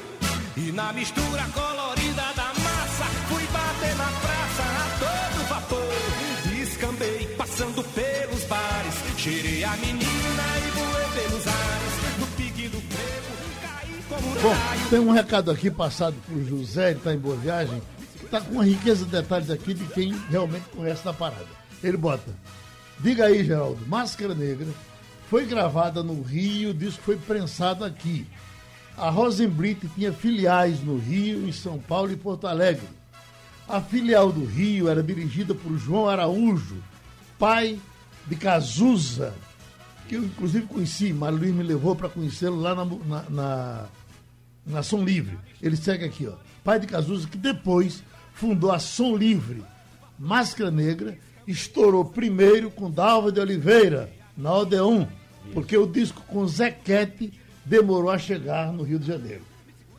E 0.56 0.72
na 0.72 0.92
mistura 0.92 1.44
colorida 1.52 2.22
da 2.34 2.46
massa, 2.46 3.04
fui 3.28 3.44
bater 3.52 3.94
na 3.96 4.06
praça 4.06 4.62
a 4.62 4.98
todo 4.98 5.48
vapor. 5.48 6.54
Descambei, 6.56 7.26
passando 7.36 7.84
pelos 7.94 8.44
bares, 8.44 8.94
cheirei 9.18 9.64
a 9.64 9.76
menina 9.76 10.44
e 10.66 10.70
voei 10.70 11.22
pelos 11.22 11.46
ares. 11.46 12.18
No 12.18 12.26
pique 12.36 12.68
do 12.68 12.80
frevo, 12.80 13.34
caí 13.62 14.02
como 14.08 14.28
um 14.30 14.42
Bom, 14.42 14.52
raio. 14.52 14.88
tem 14.90 14.98
um 14.98 15.12
recado 15.12 15.50
aqui 15.50 15.70
passado 15.70 16.16
por 16.26 16.42
José, 16.42 16.90
ele 16.90 16.98
está 16.98 17.12
em 17.12 17.18
Boa 17.18 17.36
Viagem, 17.36 17.82
está 18.24 18.40
com 18.40 18.52
uma 18.52 18.64
riqueza 18.64 19.04
de 19.04 19.10
detalhes 19.10 19.50
aqui 19.50 19.74
de 19.74 19.84
quem 19.92 20.12
realmente 20.30 20.64
conhece 20.74 21.04
da 21.04 21.12
parada. 21.12 21.57
Ele 21.82 21.96
bota, 21.96 22.34
diga 22.98 23.26
aí, 23.26 23.44
Geraldo, 23.44 23.86
Máscara 23.86 24.34
Negra 24.34 24.68
foi 25.28 25.44
gravada 25.44 26.02
no 26.02 26.22
Rio, 26.22 26.70
o 26.70 26.74
disco 26.74 27.02
foi 27.02 27.16
prensado 27.16 27.84
aqui. 27.84 28.26
A 28.96 29.10
Rosenblit 29.10 29.86
tinha 29.94 30.12
filiais 30.12 30.82
no 30.82 30.98
Rio, 30.98 31.46
em 31.46 31.52
São 31.52 31.78
Paulo 31.78 32.10
e 32.10 32.16
Porto 32.16 32.46
Alegre. 32.46 32.88
A 33.68 33.80
filial 33.80 34.32
do 34.32 34.44
Rio 34.44 34.88
era 34.88 35.02
dirigida 35.02 35.54
por 35.54 35.76
João 35.76 36.08
Araújo, 36.08 36.76
pai 37.38 37.78
de 38.26 38.34
Cazuza, 38.36 39.34
que 40.08 40.14
eu 40.14 40.24
inclusive 40.24 40.66
conheci, 40.66 41.12
Mário 41.12 41.38
Luiz 41.38 41.54
me 41.54 41.62
levou 41.62 41.94
para 41.94 42.08
conhecê-lo 42.08 42.58
lá 42.58 42.74
na, 42.74 42.84
na, 42.84 43.22
na, 43.28 43.86
na 44.66 44.82
Som 44.82 45.04
Livre. 45.04 45.38
Ele 45.60 45.76
segue 45.76 46.06
aqui, 46.06 46.26
ó. 46.26 46.32
Pai 46.64 46.80
de 46.80 46.86
Cazuza, 46.86 47.28
que 47.28 47.36
depois 47.36 48.02
fundou 48.32 48.72
a 48.72 48.78
Som 48.78 49.14
Livre. 49.14 49.62
Máscara 50.18 50.70
Negra 50.70 51.18
estourou 51.48 52.04
primeiro 52.04 52.70
com 52.70 52.90
Dalva 52.90 53.32
de 53.32 53.40
Oliveira, 53.40 54.10
na 54.36 54.54
Odeon, 54.54 55.06
porque 55.54 55.76
o 55.76 55.86
disco 55.86 56.22
com 56.28 56.46
Zequete 56.46 57.32
demorou 57.64 58.10
a 58.10 58.18
chegar 58.18 58.72
no 58.72 58.82
Rio 58.82 58.98
de 58.98 59.06
Janeiro. 59.06 59.42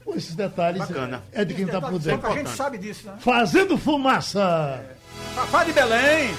Pô, 0.06 0.14
esses 0.16 0.36
detalhes 0.36 0.80
Bacana. 0.80 1.24
é 1.32 1.44
de 1.44 1.54
quem 1.56 1.66
está 1.66 1.82
por 1.82 1.94
Só 1.94 1.98
que 2.00 2.06
dentro. 2.06 2.28
a 2.28 2.38
gente 2.38 2.50
sabe 2.52 2.78
disso, 2.78 3.08
né? 3.08 3.18
Fazendo 3.20 3.78
fumaça! 3.78 4.86
Fafá 5.36 5.64
de 5.64 5.74
Belém. 5.74 6.30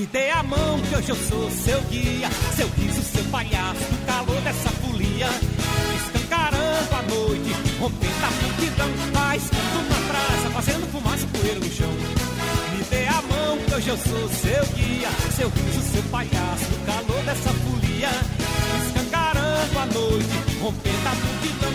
Me 0.00 0.06
dê 0.06 0.30
a 0.30 0.42
mão 0.42 0.80
que 0.80 0.96
hoje 0.96 1.10
eu 1.10 1.16
sou 1.28 1.50
seu 1.50 1.78
guia, 1.82 2.30
seu 2.56 2.66
riso, 2.68 3.02
seu 3.02 3.22
palhaço, 3.24 3.82
o 3.92 4.06
calor 4.06 4.40
dessa 4.40 4.70
folia. 4.70 5.28
Escancarando 5.94 6.94
a 6.94 7.02
noite, 7.02 7.52
rompendo 7.78 8.24
a 8.24 8.30
multidão, 8.30 8.88
paiscando 9.12 9.88
na 9.90 10.08
praça, 10.08 10.50
fazendo 10.54 10.90
fumaça 10.90 11.26
poeira 11.26 11.60
no 11.60 11.70
chão. 11.70 11.92
Me 11.92 12.82
dê 12.84 13.06
a 13.08 13.20
mão 13.20 13.58
que 13.58 13.74
hoje 13.74 13.88
eu 13.90 13.98
sou 13.98 14.28
seu 14.30 14.64
guia, 14.74 15.10
seu 15.36 15.50
riso, 15.50 15.92
seu 15.92 16.02
palhaço, 16.04 16.64
o 16.72 16.86
calor 16.86 17.22
dessa 17.26 17.50
folia. 17.50 18.08
Escancarando 18.86 19.78
a 19.80 19.84
noite, 19.84 20.58
rompendo 20.62 21.08
a 21.08 21.14
multidão, 21.14 21.69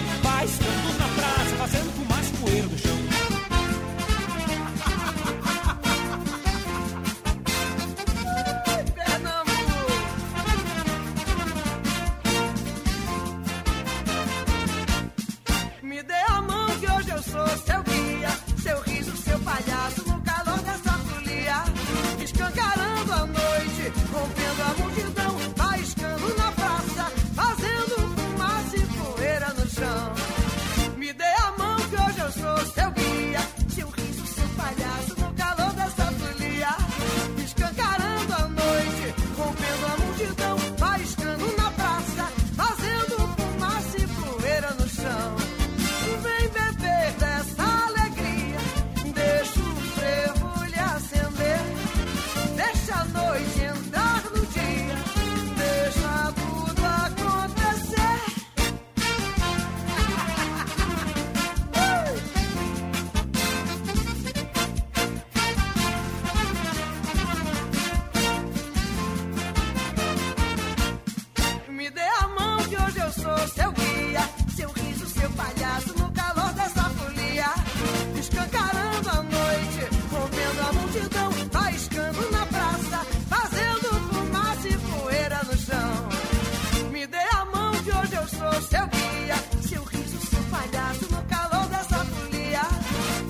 achou 88.46 88.62
seu 88.62 88.88
guia, 88.88 89.36
seu 89.62 89.84
riso, 89.84 90.20
seu 90.28 90.44
palhaço 90.44 91.06
no 91.12 91.22
calor 91.24 91.68
dessa 91.68 92.06
folia. 92.06 92.62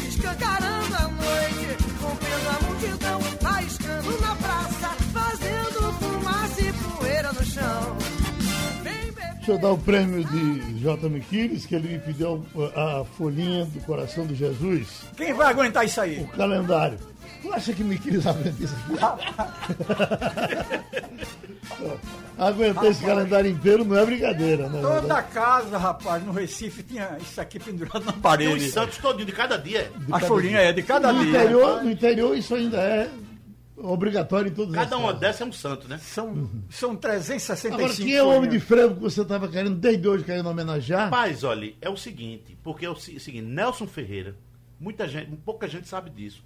Escancarando 0.07 0.95
a 0.95 1.07
noite, 1.07 1.77
rompendo 2.01 2.49
a 2.49 2.59
multidão, 2.65 3.21
Raiscando 3.41 4.21
na 4.21 4.35
praça, 4.35 4.89
fazendo 5.13 5.93
fumaça 5.93 6.61
e 6.61 6.73
poeira 6.73 7.31
no 7.33 7.45
chão. 7.45 7.97
Deixa 9.35 9.51
eu 9.51 9.59
dar 9.59 9.71
o 9.73 9.77
prêmio 9.77 10.23
de 10.25 10.79
J. 10.79 11.07
Miquiles, 11.07 11.67
que 11.67 11.75
ele 11.75 11.89
me 11.89 11.99
pediu 11.99 12.43
uh, 12.55 12.79
a 12.79 13.05
folhinha 13.05 13.65
do 13.65 13.79
coração 13.81 14.25
de 14.25 14.33
Jesus. 14.33 15.03
Quem 15.15 15.33
vai 15.33 15.51
aguentar 15.51 15.85
isso 15.85 16.01
aí? 16.01 16.19
O 16.19 16.27
calendário. 16.29 16.97
Tu 17.43 17.53
acha 17.53 17.71
que 17.71 17.83
Miquiles 17.83 18.25
aguenta 18.25 18.63
isso 18.63 18.75
aqui? 18.75 18.95
Aguentar 22.37 22.85
esse 22.85 23.03
calendário 23.03 23.49
inteiro 23.49 23.85
não 23.85 23.97
é 23.97 24.05
brincadeira, 24.05 24.67
né? 24.69 24.81
Toda 24.81 25.21
casa, 25.23 25.77
rapaz, 25.77 26.23
no 26.23 26.31
Recife 26.31 26.83
tinha 26.83 27.17
isso 27.21 27.39
aqui 27.39 27.59
pendurado 27.59 28.03
na 28.05 28.13
parede. 28.13 28.65
os 28.65 28.71
santos 28.73 28.97
todinho 28.97 29.25
de 29.25 29.31
cada 29.31 29.57
dia. 29.57 29.91
A 30.11 30.19
folhinha 30.19 30.59
é 30.59 30.73
de 30.73 30.83
cada 30.83 31.13
No 31.13 31.19
dia. 31.23 31.29
interior, 31.29 31.83
no 31.83 31.91
interior 31.91 32.37
isso 32.37 32.53
ainda 32.55 32.77
é 32.81 33.09
obrigatório 33.77 34.49
em 34.49 34.53
todos 34.53 34.71
os 34.71 34.75
Cada 34.75 34.97
uma 34.97 35.13
dessas 35.13 35.41
é 35.41 35.45
um 35.45 35.51
santo, 35.51 35.87
né? 35.87 35.97
São, 35.97 36.49
são 36.69 36.95
365 36.95 37.75
Agora, 37.75 37.93
quem 37.93 38.13
é 38.15 38.23
o 38.23 38.29
homem 38.29 38.49
de 38.49 38.59
frevo 38.59 38.95
que 38.95 39.01
você 39.01 39.21
estava 39.21 39.47
querendo 39.47 39.75
desde 39.75 40.07
hoje 40.07 40.23
querendo 40.23 40.47
homenagear? 40.49 41.05
Rapaz, 41.05 41.43
olha, 41.43 41.73
é 41.81 41.89
o 41.89 41.97
seguinte, 41.97 42.57
porque 42.63 42.85
é 42.85 42.89
o 42.89 42.95
se- 42.95 43.19
seguinte, 43.19 43.45
Nelson 43.45 43.85
Ferreira, 43.87 44.35
muita 44.79 45.07
gente, 45.07 45.29
pouca 45.45 45.67
gente 45.67 45.87
sabe 45.87 46.09
disso. 46.09 46.41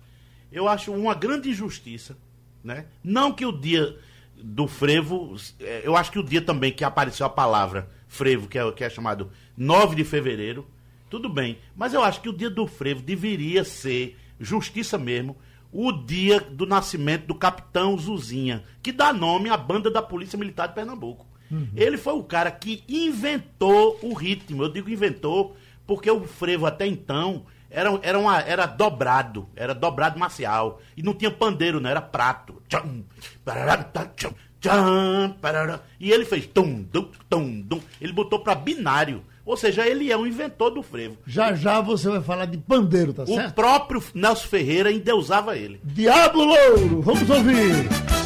Eu 0.52 0.68
acho 0.68 0.92
uma 0.92 1.14
grande 1.14 1.50
injustiça, 1.50 2.18
né? 2.64 2.86
Não 3.04 3.32
que 3.32 3.46
o 3.46 3.52
dia 3.52 3.96
do 4.42 4.68
frevo, 4.68 5.36
eh, 5.60 5.82
eu 5.84 5.96
acho 5.96 6.12
que 6.12 6.20
o 6.20 6.24
dia 6.24 6.42
também 6.42 6.72
que 6.72 6.84
apareceu 6.84 7.26
a 7.26 7.30
palavra 7.30 7.90
frevo, 8.08 8.48
que 8.48 8.58
é, 8.58 8.72
que 8.72 8.84
é 8.84 8.90
chamado 8.90 9.32
9 9.58 9.96
de 9.96 10.04
fevereiro, 10.04 10.68
tudo 11.10 11.28
bem, 11.30 11.58
mas 11.76 11.94
eu 11.94 12.04
acho 12.04 12.22
que 12.22 12.30
o 12.30 12.34
dia 12.34 12.50
do 12.50 12.68
frevo 12.68 13.02
deveria 13.02 13.64
ser, 13.64 14.18
justiça 14.40 14.98
mesmo, 14.98 15.36
o 15.72 15.92
dia 15.92 16.40
do 16.40 16.66
nascimento 16.66 17.28
do 17.28 17.36
capitão 17.36 17.98
Zuzinha, 17.98 18.64
que 18.82 18.92
dá 18.92 19.14
nome 19.14 19.50
à 19.50 19.58
banda 19.58 19.92
da 19.92 20.02
Polícia 20.02 20.38
Militar 20.38 20.68
de 20.68 20.76
Pernambuco. 20.76 21.28
Ele 21.76 21.98
foi 21.98 22.14
o 22.14 22.24
cara 22.24 22.52
que 22.52 22.84
inventou 22.88 24.00
o 24.04 24.14
ritmo. 24.14 24.64
Eu 24.64 24.70
digo 24.70 24.90
inventou 24.90 25.56
porque 25.86 26.10
o 26.10 26.28
frevo 26.28 26.68
até 26.68 26.86
então 26.86 27.46
era, 27.70 28.00
era, 28.02 28.18
uma, 28.20 28.40
era 28.40 28.66
dobrado, 28.66 29.48
era 29.56 29.74
dobrado 29.74 30.20
marcial. 30.20 30.80
E 30.98 31.04
não 31.04 31.14
tinha 31.14 31.32
pandeiro, 31.32 31.80
não, 31.80 31.90
era 31.90 32.02
prato. 32.02 32.62
Tcham, 32.68 33.04
parará, 33.46 33.78
tá, 33.84 34.06
tcham, 34.16 34.34
tcham, 34.60 35.36
parará. 35.42 35.80
E 36.00 36.12
ele 36.12 36.26
fez 36.26 36.46
tum, 36.48 36.84
dum, 36.92 37.10
tum, 37.30 37.62
dum. 37.62 37.80
Ele 38.02 38.14
botou 38.14 38.40
para 38.40 38.56
binário. 38.56 39.24
Ou 39.46 39.58
seja, 39.58 39.88
ele 39.88 40.12
é 40.12 40.18
um 40.18 40.28
inventor 40.28 40.70
do 40.70 40.84
frevo. 40.84 41.18
Já 41.26 41.54
já 41.54 41.82
você 41.82 42.08
vai 42.10 42.22
falar 42.22 42.46
de 42.46 42.58
pandeiro, 42.60 43.14
tá 43.14 43.24
O 43.24 43.28
certo? 43.28 43.56
próprio 43.56 44.04
Nelson 44.14 44.48
Ferreira 44.48 44.92
endeusava 44.92 45.58
ele. 45.58 45.80
Diabo 45.84 46.44
Louro, 46.44 47.02
vamos 47.02 47.28
ouvir. 47.30 48.19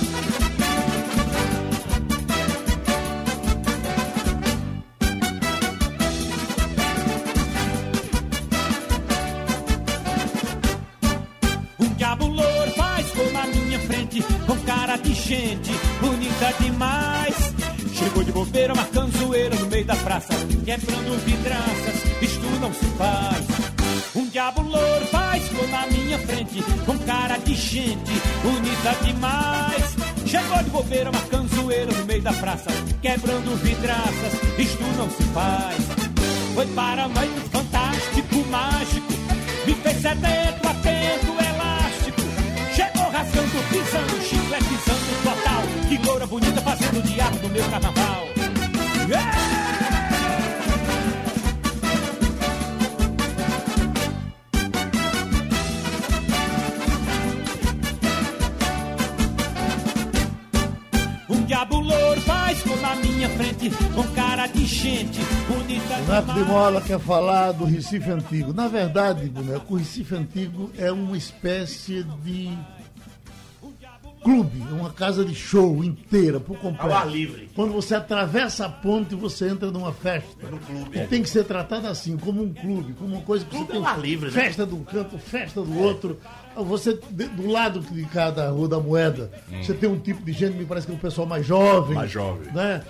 Gente 15.33 15.71
bonita 15.99 16.53
demais. 16.59 17.35
Chegou 17.93 18.23
de 18.23 18.31
bobeira, 18.31 18.75
marcando 18.75 19.17
zoeira 19.17 19.55
no 19.55 19.65
meio 19.67 19.85
da 19.85 19.95
praça, 19.95 20.33
quebrando 20.63 21.25
vidraças, 21.25 22.21
isto 22.21 22.45
não 22.61 22.71
se 22.73 22.85
faz. 22.97 23.45
Um 24.15 24.27
diabo 24.27 24.61
louro 24.61 25.07
cor 25.07 25.67
na 25.69 25.87
minha 25.87 26.19
frente, 26.19 26.63
com 26.85 26.97
cara 26.99 27.37
de 27.37 27.55
gente 27.55 28.11
bonita 28.43 28.95
demais. 29.03 29.95
Chegou 30.25 30.57
de 30.63 30.69
bobeira, 30.69 31.11
marcando 31.11 31.55
zoeira 31.55 31.91
no 31.91 32.05
meio 32.05 32.21
da 32.21 32.33
praça, 32.33 32.69
quebrando 33.01 33.55
vidraças, 33.63 34.33
isto 34.59 34.83
não 34.97 35.09
se 35.09 35.23
faz. 35.33 35.83
Foi 36.53 36.65
para 36.67 37.07
muito 37.07 37.49
fantástico, 37.49 38.45
mágico, 38.51 39.13
me 39.65 39.73
fez 39.73 39.97
sedento, 39.97 40.67
atento, 40.67 41.31
elástico. 41.43 42.21
Chegou 42.75 43.09
rasgando, 43.09 43.63
pisando, 43.69 44.21
chicletizando. 44.21 45.02
Que 45.93 45.99
loura 46.07 46.25
bonita 46.25 46.59
fazendo 46.59 46.97
o 46.97 47.01
diabo 47.03 47.37
do 47.37 47.49
meu 47.49 47.63
carnaval. 47.69 48.25
Yeah! 49.07 49.37
Um 61.29 61.45
diabo 61.45 61.79
louro 61.79 62.21
faz 62.21 62.63
com 62.63 62.75
na 62.77 62.95
minha 62.95 63.29
frente, 63.29 63.69
com 63.93 64.03
cara 64.15 64.47
de 64.47 64.65
gente 64.65 65.19
bonita 65.47 65.95
Renato 65.97 66.33
de. 66.33 66.39
Mola 66.43 66.81
quer 66.81 66.99
falar 66.99 67.51
do 67.51 67.65
Recife 67.65 68.09
Antigo. 68.09 68.51
Na 68.51 68.67
verdade, 68.67 69.29
boneco, 69.29 69.75
o 69.75 69.77
Recife 69.77 70.15
Antigo 70.15 70.71
é 70.75 70.91
uma 70.91 71.15
espécie 71.15 72.03
de 72.23 72.49
clube, 74.23 74.63
uma 74.71 74.91
casa 74.91 75.23
de 75.25 75.35
show 75.35 75.83
inteira, 75.83 76.39
por 76.39 76.57
completo. 76.57 76.93
Ao 76.93 76.99
ar 76.99 77.09
livre. 77.09 77.49
Quando 77.55 77.73
você 77.73 77.93
atravessa 77.95 78.65
a 78.65 78.69
ponte, 78.69 79.13
você 79.15 79.49
entra 79.49 79.69
numa 79.69 79.91
festa. 79.91 80.47
No 80.49 80.57
clube. 80.59 80.97
E 80.97 81.07
tem 81.07 81.21
que 81.21 81.29
ser 81.29 81.43
tratado 81.43 81.87
assim, 81.87 82.17
como 82.17 82.41
um 82.41 82.53
clube, 82.53 82.93
como 82.93 83.15
uma 83.15 83.23
coisa 83.23 83.45
que 83.45 83.51
Clube 83.51 83.65
você 83.65 83.71
tem 83.73 83.81
é 83.81 83.85
ao 83.85 83.91
ar 83.91 83.99
livre, 83.99 84.25
né? 84.27 84.31
festa 84.31 84.65
de 84.65 84.73
um 84.73 84.83
canto, 84.83 85.17
festa 85.17 85.61
do 85.61 85.77
outro. 85.77 86.17
Você, 86.55 86.93
do 86.93 87.47
lado 87.47 87.79
de 87.79 88.05
cada 88.05 88.49
Rua 88.49 88.67
da 88.67 88.79
Moeda, 88.79 89.31
você 89.61 89.73
tem 89.73 89.89
um 89.89 89.99
tipo 89.99 90.23
de 90.23 90.31
gente, 90.31 90.55
me 90.55 90.65
parece 90.65 90.85
que 90.85 90.93
é 90.93 90.95
um 90.95 90.99
pessoal 90.99 91.27
mais 91.27 91.45
jovem. 91.45 91.95
Mais 91.95 92.11
jovem. 92.11 92.51
Né? 92.53 92.81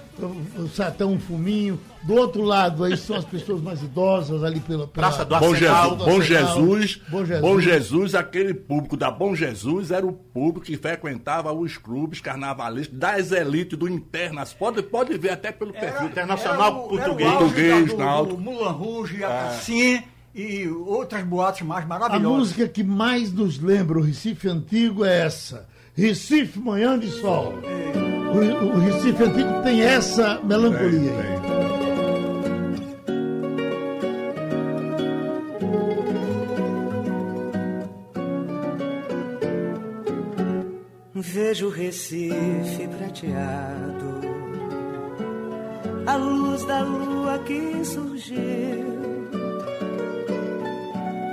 Até 0.80 1.06
um 1.06 1.20
fuminho. 1.20 1.80
Do 2.04 2.14
outro 2.16 2.42
lado, 2.44 2.84
aí 2.84 2.96
são 2.98 3.16
as 3.16 3.26
pessoas 3.26 3.62
mais 3.62 3.82
idosas 3.82 4.44
ali 4.44 4.60
pela. 4.60 4.88
pela 4.88 5.08
Praça 5.10 5.24
do 5.26 5.38
Bom, 5.40 5.52
Arsenal, 5.52 5.90
Jesus, 5.98 6.06
Bom 6.06 6.22
Jesus, 6.22 7.02
Bom 7.10 7.26
Jesus. 7.26 7.42
Bom 7.42 7.60
Jesus, 7.60 8.16
aquele 8.16 8.54
público 8.54 8.96
da 8.98 9.10
Bom 9.10 9.34
Jesus 9.36 9.90
era 9.92 10.06
o 10.06 10.12
público 10.14 10.66
que 10.66 10.78
frequentava 10.78 11.52
os 11.54 11.78
clubes 11.78 12.20
carnavalistas 12.22 12.98
das 12.98 13.32
elites 13.32 13.78
do 13.78 13.88
Internas. 13.90 14.54
Pode, 14.54 14.84
pode 14.84 15.18
ver 15.18 15.32
até 15.32 15.52
pelo 15.52 15.72
perfil. 15.74 16.08
Internacional 16.08 16.68
Era 16.68 16.76
o- 16.76 16.88
português. 16.90 17.28
Era 17.30 17.36
o 17.36 17.40
Português, 17.40 17.86
da- 17.88 17.94
do, 17.94 17.98
náutico. 17.98 18.36
do 18.36 18.42
Mulan 18.42 18.72
Rouge, 18.72 19.24
a 19.24 19.28
Cassim 19.30 20.04
e 20.36 20.68
outras 20.68 21.24
boates 21.24 21.66
mais 21.66 21.86
A 21.86 21.88
maravilhosas. 21.88 22.38
música 22.38 22.68
que 22.68 22.84
mais 22.84 23.32
nos 23.32 23.60
lembra 23.60 23.98
o 23.98 24.02
Recife 24.02 24.48
Antigo 24.50 25.06
é 25.06 25.22
essa. 25.26 25.68
Recife 25.96 26.60
Manhã 26.60 26.98
de 27.00 27.08
Sol. 27.12 27.54
O, 28.34 28.66
o 28.66 28.80
Recife 28.80 29.24
Antigo 29.24 29.62
tem 29.62 29.82
essa 29.82 30.40
melancolia. 30.44 31.12
aí. 31.12 31.44
Vejo 41.16 41.68
o 41.68 41.70
Recife 41.70 42.88
prateado, 42.98 44.22
a 46.06 46.16
luz 46.16 46.64
da 46.66 46.82
lua 46.82 47.40
que 47.40 47.86
surgiu. 47.86 48.94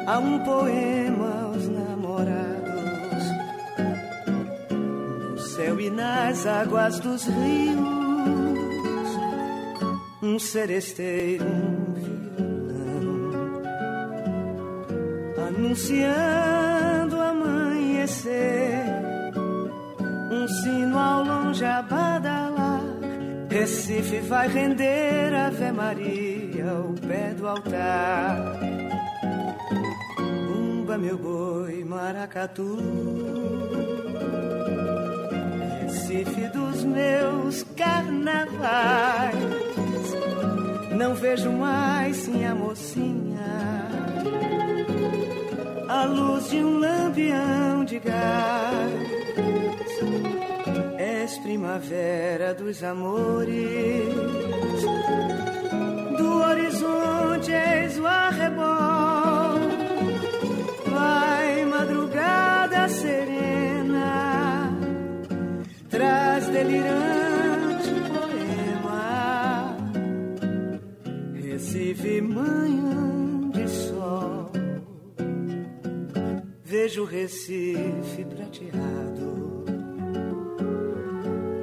Há 0.06 0.18
um 0.18 0.38
poema 0.40 1.42
aos 1.44 1.68
céu 5.60 5.78
e 5.78 5.90
nas 5.90 6.46
águas 6.46 6.98
dos 7.00 7.26
rios. 7.26 9.10
Um 10.22 10.38
seresteiro, 10.38 11.44
um 11.44 11.92
violão, 11.94 13.62
anunciando 15.48 17.20
amanhecer 17.20 18.84
um 20.32 20.48
sino 20.48 20.98
ao 20.98 21.24
longe 21.24 21.64
a 21.64 21.82
badalar. 21.82 22.80
Recife 23.50 24.20
vai 24.20 24.48
render 24.48 25.34
Ave 25.34 25.72
Maria 25.72 26.70
ao 26.70 26.94
pé 27.06 27.34
do 27.34 27.46
altar. 27.46 28.60
Bumba 30.16 30.96
meu 30.96 31.18
boi, 31.18 31.84
maracatu. 31.84 33.69
Meus 37.50 37.64
carnavais. 37.76 39.34
Não 40.96 41.14
vejo 41.14 41.50
mais 41.50 42.16
sim 42.16 42.44
a 42.44 42.54
mocinha. 42.54 43.88
A 45.88 46.04
luz 46.04 46.48
de 46.50 46.58
um 46.58 46.78
lampião 46.78 47.84
de 47.84 47.98
gás. 47.98 49.10
És 50.96 51.38
primavera 51.38 52.54
dos 52.54 52.82
amores, 52.84 54.14
do 56.16 56.42
horizonte 56.42 57.52
és 57.52 57.98
o 57.98 58.06
arrebol. 58.06 58.79
Vejo 76.90 77.04
Recife 77.04 78.24
prateado. 78.24 79.64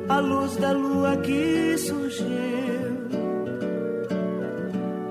A 0.08 0.20
luz 0.22 0.56
da 0.56 0.72
lua 0.72 1.18
que 1.18 1.78
surgiu. 1.78 2.28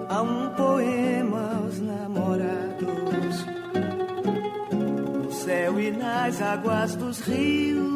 Há 0.09 0.23
um 0.23 0.49
poema 0.55 1.59
aos 1.59 1.79
namorados. 1.81 3.45
No 5.23 5.31
céu 5.33 5.79
e 5.79 5.91
nas 5.91 6.41
águas 6.41 6.97
dos 6.97 7.21
rios. 7.21 7.87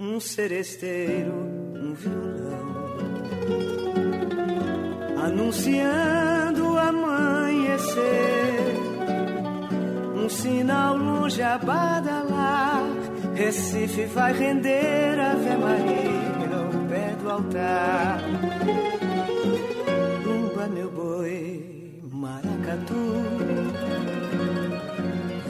Um 0.00 0.18
seresteiro, 0.18 1.34
um 1.74 1.92
violão. 1.92 2.64
Anunciando 5.22 6.72
o 6.72 6.78
amanhecer 6.78 8.63
um 10.24 10.28
sinal 10.28 10.96
longe 10.96 11.42
a 11.42 11.58
badalar. 11.58 12.82
Recife 13.34 14.06
vai 14.06 14.32
render 14.32 15.20
Ave 15.20 15.56
Maria 15.56 16.56
ao 16.56 16.88
pé 16.88 17.14
do 17.20 17.30
altar. 17.30 18.20
Lumba 20.24 20.66
meu 20.68 20.90
boi, 20.90 22.00
maracatu. 22.10 23.04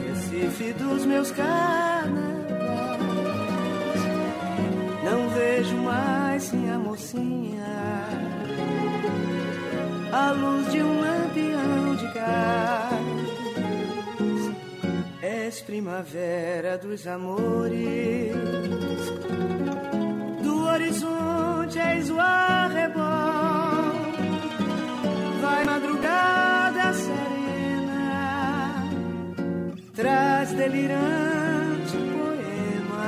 Recife 0.07 0.73
dos 0.73 1.05
meus 1.05 1.31
carnavais. 1.31 2.35
Não 5.05 5.29
vejo 5.29 5.77
mais 5.77 6.51
minha 6.51 6.77
mocinha. 6.79 7.63
A 10.11 10.31
luz 10.31 10.71
de 10.71 10.81
um 10.81 11.01
lampião 11.01 11.95
de 11.95 12.07
gás 12.13 12.64
És 15.55 15.61
primavera 15.61 16.77
dos 16.77 17.07
amores, 17.07 18.35
do 20.43 20.65
horizonte 20.65 21.79
és 21.79 22.09
o 22.09 22.19
arrebol. 22.19 23.05
Vai 25.41 25.63
madrugada 25.63 26.93
serena, 26.93 28.83
traz 29.95 30.51
delirante 30.51 31.97
poema. 32.17 33.05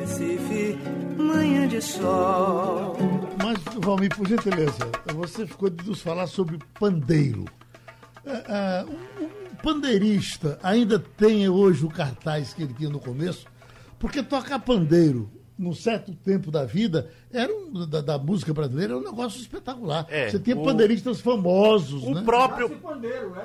Recife, 0.00 0.76
manhã 1.16 1.68
de 1.68 1.80
sol. 1.80 2.96
Mas, 3.40 3.56
Valmir, 3.76 4.12
por 4.16 4.26
gentileza, 4.26 4.90
você 5.14 5.46
ficou 5.46 5.70
de 5.70 5.88
nos 5.88 6.00
falar 6.00 6.26
sobre 6.26 6.58
pandeiro. 6.80 7.44
Um, 8.26 9.15
um 9.15 9.15
pandeirista 9.66 10.58
ainda 10.62 10.98
tem 10.98 11.48
hoje 11.48 11.84
o 11.84 11.88
cartaz 11.90 12.54
que 12.54 12.62
ele 12.62 12.72
tinha 12.74 12.88
no 12.88 13.00
começo, 13.00 13.46
porque 13.98 14.22
tocar 14.22 14.58
pandeiro 14.60 15.28
num 15.58 15.74
certo 15.74 16.14
tempo 16.14 16.50
da 16.50 16.64
vida 16.64 17.10
era 17.32 17.50
um, 17.52 17.86
da, 17.86 18.00
da 18.00 18.18
música 18.18 18.52
brasileira 18.54 18.92
era 18.92 19.00
um 19.00 19.04
negócio 19.04 19.40
espetacular. 19.40 20.06
É, 20.10 20.28
Você 20.30 20.38
tinha 20.38 20.56
o- 20.56 20.62
pandeiristas 20.62 21.20
famosos, 21.20 22.02
O 22.04 22.14
né? 22.14 22.22
próprio 22.22 22.66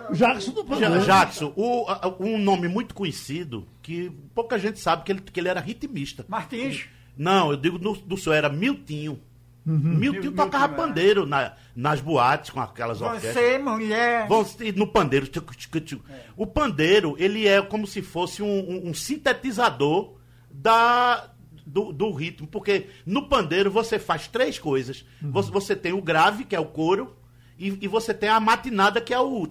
O 0.10 0.14
Jackson 0.14 0.52
do 0.52 0.64
pandeiro. 0.66 1.00
Ja- 1.00 1.24
Jackson, 1.24 1.54
o- 1.56 1.86
um 2.20 2.38
nome 2.38 2.68
muito 2.68 2.94
conhecido 2.94 3.66
que 3.82 4.12
pouca 4.36 4.60
gente 4.60 4.80
sabe 4.80 5.04
que 5.04 5.12
ele, 5.14 5.22
que 5.22 5.40
ele 5.40 5.48
era 5.50 5.60
ritmista. 5.62 6.26
Martins. 6.28 6.86
Não, 7.18 7.52
eu 7.52 7.58
digo 7.58 7.80
do, 7.80 7.94
do 7.94 8.18
senhor, 8.18 8.36
era 8.36 8.50
Miltinho. 8.50 9.20
Miltinho 9.66 10.24
Mil- 10.24 10.32
tocava 10.34 10.68
Miltinho, 10.68 10.84
é. 10.84 10.88
pandeiro 10.88 11.26
na- 11.26 11.54
nas 11.76 12.02
boates 12.02 12.50
com 12.50 12.60
aquelas 12.60 13.00
orquestras. 13.02 13.34
Você, 13.36 13.58
mulher. 13.60 14.28
Você, 14.28 14.72
no 14.72 14.88
pandeiro. 14.88 15.28
tchuc, 15.28 15.56
tchuc, 15.56 15.80
tchuc. 15.82 16.02
O 16.36 16.48
pandeiro, 16.48 17.16
ele 17.20 17.48
é 17.48 17.62
como 17.62 17.86
se 17.86 18.02
fosse 18.02 18.42
um, 18.42 18.48
um- 18.48 18.90
um 18.90 18.94
sintetizador 18.94 20.16
da, 20.50 21.30
do, 21.66 21.92
do 21.94 22.12
ritmo. 22.12 22.48
Porque 22.48 22.88
no 23.06 23.28
pandeiro 23.28 23.70
você 23.70 24.00
faz 24.00 24.28
três 24.28 24.58
coisas. 24.58 25.06
Você, 25.22 25.52
você 25.52 25.76
tem 25.76 25.94
o 25.94 26.02
grave, 26.02 26.44
que 26.46 26.56
é 26.56 26.60
o 26.60 26.66
coro, 26.66 27.16
e, 27.58 27.78
e 27.82 27.88
você 27.88 28.14
tem 28.14 28.30
a 28.30 28.40
matinada, 28.40 29.00
que 29.00 29.14
é 29.14 29.20
o. 29.20 29.48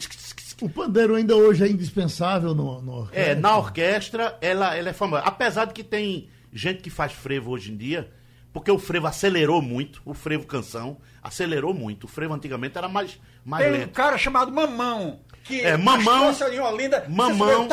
O 0.63 0.69
pandeiro 0.69 1.15
ainda 1.15 1.35
hoje 1.37 1.65
é 1.65 1.69
indispensável 1.69 2.55
no, 2.55 2.83
no 2.83 3.09
É, 3.13 3.35
na 3.35 3.57
orquestra, 3.57 4.37
ela, 4.43 4.75
ela 4.77 4.91
é 4.91 4.93
famosa. 4.93 5.23
Apesar 5.23 5.65
de 5.67 5.73
que 5.73 5.83
tem 5.85 6.29
gente 6.53 6.83
que 6.83 6.91
faz 6.91 7.13
frevo 7.13 7.53
hoje 7.53 7.73
em 7.73 7.77
dia, 7.77 8.11
porque 8.53 8.71
o 8.71 8.79
frevo 8.79 9.07
acelerou 9.07 9.61
muito, 9.63 10.01
o 10.05 10.15
frevo 10.15 10.47
canção 10.47 10.99
acelerou 11.23 11.73
muito. 11.75 12.05
O 12.05 12.09
frevo 12.09 12.35
antigamente 12.35 12.77
era 12.79 12.89
mais, 12.89 13.21
mais 13.45 13.65
Tem 13.65 13.73
um 13.75 13.77
lento. 13.79 13.93
cara 13.93 14.17
chamado 14.19 14.51
Mamão. 14.53 15.21
Que 15.43 15.63
É, 15.63 15.77
Mamão- 15.77 16.33
de 16.33 16.61
Olinda, 16.61 17.05
Mamão- 17.09 17.67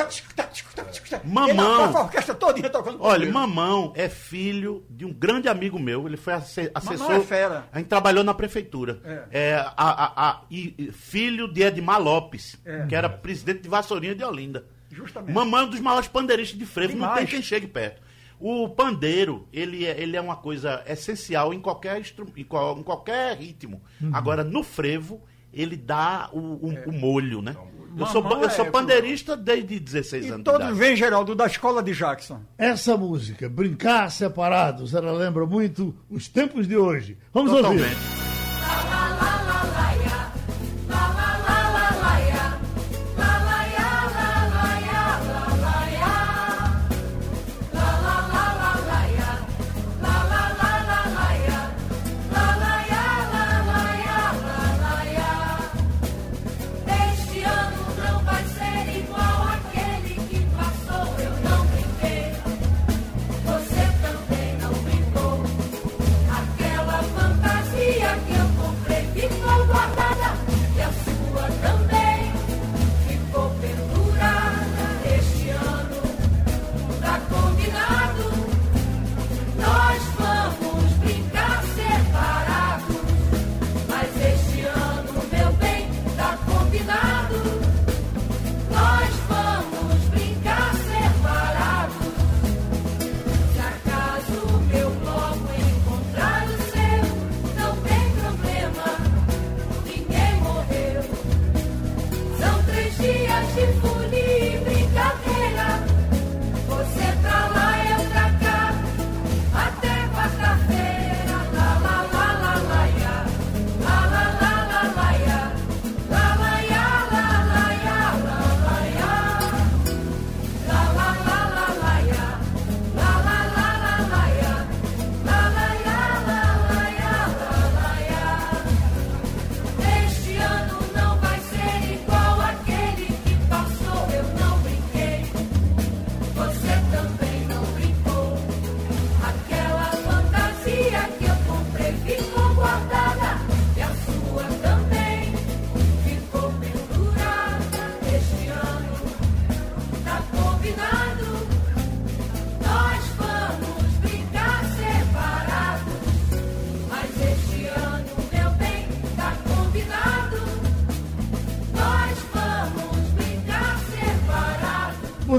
Mamão- 1.25 1.97
a 1.97 2.01
orquestra 2.03 2.34
tocando 2.69 2.97
Olha. 3.01 3.30
Mamão 3.32 3.91
é 3.95 4.07
filho 4.09 4.86
de 4.89 5.05
um 5.05 5.13
grande 5.13 5.47
amigo 5.49 5.78
meu. 5.78 6.07
Ele 6.07 6.17
foi 6.17 6.34
asse- 6.34 6.71
assessor. 6.73 7.11
é 7.11 7.19
fera. 7.19 7.67
A 7.71 7.78
gente 7.78 7.88
trabalhou 7.88 8.23
na 8.23 8.34
prefeitura. 8.34 8.99
É. 9.32 9.55
a, 9.55 9.73
a- 9.75 10.30
a- 10.30 10.41
e- 10.49 10.91
filho 10.93 11.47
de 11.51 11.61
Edmar 11.61 12.01
Lopes, 12.01 12.57
É. 12.65 12.86
que 12.88 12.95
era 12.95 13.09
presidente 13.09 13.61
de 13.61 13.69
Vassourinha 13.69 14.15
de 14.15 14.23
Olinda. 14.23 14.65
Justamente. 14.89 15.34
Mamão 15.36 15.59
é 15.59 15.63
um 15.65 15.69
dos 15.69 15.80
maiores 15.82 16.07
pandeiristas 16.07 16.57
de 16.57 16.65
frevo, 16.65 16.93
não 16.93 17.05
tem 17.07 17.15
Demais. 17.15 17.30
quem 17.30 17.41
chegue 17.41 17.67
perto. 17.67 18.01
O 18.39 18.69
pandeiro, 18.69 19.47
ele 19.51 19.85
é, 19.85 19.99
ele 19.99 20.15
é 20.15 20.21
uma 20.21 20.35
coisa 20.35 20.83
essencial 20.88 21.53
em 21.53 21.59
qualquer, 21.59 22.01
em, 22.35 22.43
qual- 22.43 22.77
em 22.77 22.83
qualquer 22.83 23.35
ritmo. 23.38 23.81
Uhum. 24.01 24.11
Agora, 24.13 24.43
no 24.43 24.61
frevo, 24.63 25.21
ele 25.51 25.75
dá 25.75 26.29
o, 26.31 26.39
o- 26.39 26.83
o 26.88 26.91
molho, 26.91 27.41
né? 27.41 27.55
Eu 27.97 28.05
sou, 28.05 28.23
eu 28.43 28.49
sou 28.51 28.65
é- 28.65 28.69
pandeirista 28.69 29.35
desde 29.35 29.79
16 29.79 30.25
E 30.27 30.29
anos 30.29 30.43
todos 30.43 30.77
vêm, 30.77 30.95
Geraldo, 30.95 31.33
da 31.33 31.47
escola 31.47 31.81
de 31.81 31.93
Jackson. 31.93 32.41
Essa 32.55 32.95
música, 32.95 33.49
Brincar 33.49 34.11
Separados, 34.11 34.93
ela 34.93 35.11
lembra 35.13 35.47
muito 35.47 35.95
os 36.07 36.27
tempos 36.27 36.67
de 36.67 36.77
hoje. 36.77 37.17
Vamos 37.33 37.51
Totalmente. 37.51 37.81
ouvir. 37.81 38.26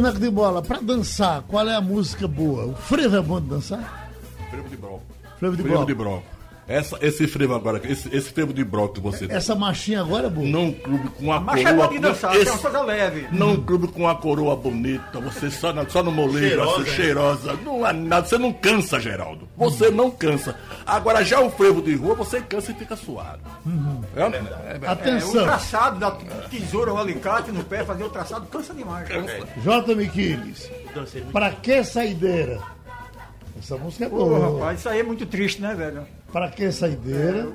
Boneco 0.00 0.18
de 0.20 0.30
bola, 0.30 0.62
pra 0.62 0.78
dançar, 0.80 1.42
qual 1.42 1.68
é 1.68 1.74
a 1.74 1.80
música 1.80 2.26
boa? 2.28 2.66
O 2.66 2.74
frevo 2.74 3.16
é 3.16 3.20
bom 3.20 3.40
de 3.40 3.48
dançar? 3.48 4.08
Frevo 4.50 4.68
de 4.68 4.76
broco. 4.76 5.02
Frevo 5.38 5.56
de 5.56 5.62
Frevo 5.62 5.76
bloco. 5.76 5.86
de 5.86 5.94
broco. 5.94 6.37
Essa, 6.68 6.98
esse 7.00 7.26
frevo 7.26 7.54
agora, 7.54 7.80
esse, 7.90 8.14
esse 8.14 8.30
frevo 8.30 8.52
de 8.52 8.62
broco 8.62 8.96
que 8.96 9.00
você 9.00 9.26
Essa 9.30 9.54
marchinha 9.54 10.02
agora 10.02 10.26
é 10.26 10.30
boa. 10.30 10.46
Num 10.46 10.70
clube 10.70 11.08
com 11.08 11.32
a 11.32 11.36
é 11.36 11.64
coroa. 11.64 11.86
bom 11.86 11.92
de 11.94 11.98
dançar, 11.98 12.36
esse- 12.36 12.46
é 12.48 12.52
uma 12.52 12.58
coisa 12.58 12.82
leve. 12.82 13.26
Num 13.32 13.62
clube 13.64 13.88
com 13.88 14.06
a 14.06 14.14
coroa 14.14 14.54
bonita, 14.54 15.18
você 15.18 15.50
só, 15.50 15.72
na, 15.72 15.88
só 15.88 16.02
no 16.02 16.12
moleiro, 16.12 16.48
Cheirosa, 16.62 16.72
assim, 16.82 16.90
né? 16.90 16.96
cheirosa. 16.96 17.52
Não 17.64 17.84
há 17.86 17.92
nada, 17.94 18.26
você 18.26 18.36
não 18.36 18.52
cansa, 18.52 19.00
Geraldo. 19.00 19.48
Você 19.56 19.90
não 19.90 20.10
cansa. 20.10 20.56
Agora, 20.86 21.24
já 21.24 21.40
o 21.40 21.50
frevo 21.50 21.80
de 21.80 21.94
rua, 21.94 22.14
você 22.14 22.38
cansa 22.42 22.70
e 22.70 22.74
fica 22.74 22.96
suado. 22.96 23.40
É, 24.14 24.20
é, 24.20 24.24
é, 24.26 24.78
É, 24.84 24.88
o 24.88 24.90
Atenção, 24.92 25.44
traçado 25.44 25.98
da 25.98 26.10
tesoura 26.50 26.92
ou 26.92 26.98
alicate 26.98 27.50
no 27.50 27.64
pé, 27.64 27.82
fazer 27.82 28.04
o 28.04 28.10
traçado 28.10 28.44
cansa 28.46 28.74
demais. 28.74 29.08
J. 29.64 29.94
Miquiles, 29.94 30.70
pra 31.32 31.50
que 31.50 31.82
saideira? 31.82 32.60
Essa 33.58 33.76
música 33.78 34.04
é 34.04 34.08
Pô, 34.10 34.16
boa. 34.18 34.52
rapaz, 34.60 34.78
isso 34.80 34.88
aí 34.90 35.00
é 35.00 35.02
muito 35.02 35.24
triste, 35.24 35.60
né, 35.62 35.74
velho? 35.74 36.06
Pra 36.32 36.50
que 36.50 36.70
saideira? 36.72 37.46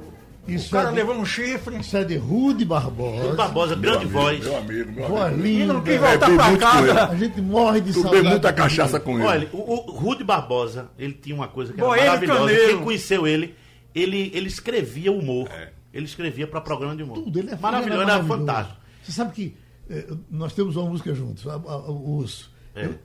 O 0.46 0.52
Isso 0.52 0.72
cara 0.72 0.90
é, 0.90 0.92
de, 0.92 0.98
levou 0.98 1.16
um 1.16 1.24
chifre 1.24 1.78
isso 1.80 1.96
é 1.96 2.04
de 2.04 2.18
Rude 2.18 2.66
Barbosa. 2.66 3.34
Barbosa, 3.34 3.76
meu 3.78 3.82
grande 3.92 4.04
amigo, 4.06 4.20
voz. 4.20 4.44
Meu 4.44 4.58
amigo, 4.58 4.92
meu 4.92 5.08
Voz 5.08 5.34
amigo. 5.34 5.48
e 5.48 5.66
não 5.66 5.76
linda. 5.76 5.92
quis 5.92 6.02
voltar 6.02 6.32
É, 6.32 6.36
pra 6.36 6.50
ele. 6.50 6.58
casa. 6.58 7.06
A 7.08 7.16
gente 7.16 7.42
morre 7.42 7.80
de 7.82 7.94
Tomei 7.94 8.04
saudade. 8.04 8.28
muita 8.28 8.54
cachaça 8.54 9.00
com 9.00 9.16
ele. 9.20 9.26
Olha, 9.28 9.50
o, 9.54 9.58
o 9.90 9.92
Rude 9.94 10.24
Barbosa, 10.26 10.90
ele 11.00 11.14
tinha 11.14 11.34
uma 11.34 11.48
coisa 11.48 11.72
que 11.72 11.80
era 11.80 11.88
maravilhosa. 11.90 12.40
Caneiro. 12.42 12.68
Quem 12.68 12.84
conheceu 12.84 13.26
ele, 13.26 13.56
ele, 13.96 14.32
ele 14.34 14.48
escrevia 14.48 15.14
humor. 15.14 15.48
É. 15.50 15.72
Ele 15.94 16.06
escrevia 16.06 16.46
para 16.48 16.60
programa 16.60 16.96
de 16.96 17.04
humor. 17.04 17.16
Tudo, 17.20 17.40
ele 17.40 17.52
é 17.52 17.56
maravilhoso, 17.56 18.02
ele 18.02 18.12
era 18.12 18.22
maravilhoso. 18.24 18.40
fantástico. 18.40 18.78
Você 19.04 19.12
sabe 19.14 19.32
que 19.32 19.56
eh, 19.90 20.08
nós 20.30 20.52
temos 20.54 20.76
uma 20.76 20.90
música 20.90 21.14
juntos, 21.14 21.48
a- 21.48 21.54
a- 21.54 21.90
o 21.90 22.18
Urso. 22.18 22.52
É. 22.76 22.86
Eu- 22.86 22.96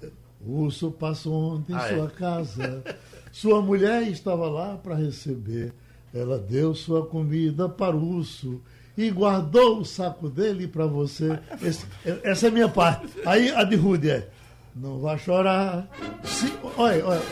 O 0.40 0.60
urso 0.62 0.92
passou 0.92 1.56
ontem 1.56 1.72
em 1.72 1.76
Ah, 1.76 1.88
é. 1.88 1.94
sua 1.96 2.08
casa. 2.10 2.82
Sua 3.32 3.60
mulher 3.62 4.02
estava 4.08 4.48
lá 4.48 4.76
para 4.76 4.94
receber. 4.94 5.72
Ela 6.14 6.38
deu 6.38 6.74
sua 6.74 7.04
comida 7.06 7.68
para 7.68 7.94
o 7.94 8.16
urso 8.16 8.60
e 8.96 9.10
guardou 9.10 9.80
o 9.80 9.84
saco 9.84 10.28
dele 10.28 10.66
para 10.66 10.86
você. 10.86 11.38
Esse- 11.62 11.86
essa 12.24 12.46
é 12.46 12.48
a 12.48 12.52
minha 12.52 12.68
parte. 12.68 13.06
Aí 13.26 13.50
a 13.52 13.62
de 13.64 13.76
Rude 13.76 14.10
é. 14.10 14.28
Não 14.74 14.98
vai 15.00 15.18
chorar. 15.18 15.88
Se, 16.24 16.52
olha, 16.76 17.04
olha. 17.06 17.22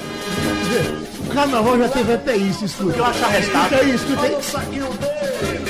O 1.25 1.35
carnaval 1.35 1.79
já 1.79 1.89
teve 1.89 2.13
até 2.15 2.37
isso, 2.37 2.65
escuta. 2.65 2.97
Eu 2.99 3.05
acho 3.05 3.25
arrestado. 3.25 3.75
Escuta 3.75 4.21
aí, 4.23 4.35
escuta 4.39 4.59
aí. 4.59 5.67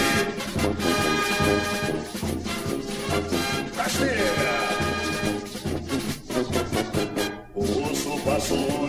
O 7.54 7.60
urso 7.60 8.18
passou 8.24 8.85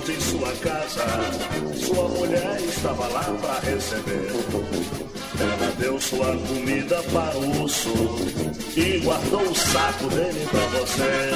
sua 0.48 0.56
casa. 0.56 1.06
Sua 1.86 2.08
mulher 2.10 2.62
estava 2.62 3.08
lá 3.08 3.24
para 3.42 3.60
receber. 3.70 4.32
Ela 5.40 5.72
deu 5.80 6.00
sua 6.00 6.38
comida 6.38 7.04
para 7.14 7.38
o 7.38 7.62
urso 7.62 7.90
e 8.76 9.00
guardou 9.00 9.42
o 9.42 9.56
saco 9.56 10.08
dele 10.10 10.48
para 10.50 10.80
você. 10.80 11.32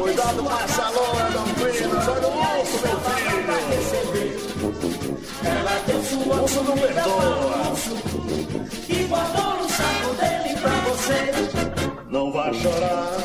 Cuidado 0.00 0.42
com 0.42 0.52
essa 0.52 0.90
loura, 0.90 1.30
Dombrinas. 1.30 2.08
Olha 2.08 2.28
o 2.28 2.60
urso, 2.60 2.78
meu 2.82 2.98
filho. 3.00 3.52
Ela 5.44 5.82
deu 5.86 6.02
sua 6.04 6.42
urso 6.42 6.62
não 6.62 6.76
perdoa. 6.78 7.72
E 8.88 9.04
guardou 9.04 9.64
o 9.64 9.68
saco 9.68 10.14
dele 10.14 10.56
pra 10.60 10.76
você. 10.90 11.32
Não 12.10 12.30
vai 12.30 12.52
chorar, 12.52 13.18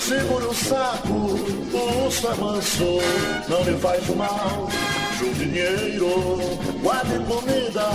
segure 0.00 0.46
o 0.46 0.54
saco, 0.54 1.57
urso 2.18 2.28
é 2.28 2.34
manso, 2.36 2.98
não 3.48 3.62
lhe 3.62 3.78
faz 3.78 4.08
mal. 4.16 4.68
Junte 5.18 5.44
dinheiro, 5.46 6.40
guarde 6.82 7.18
comida, 7.26 7.88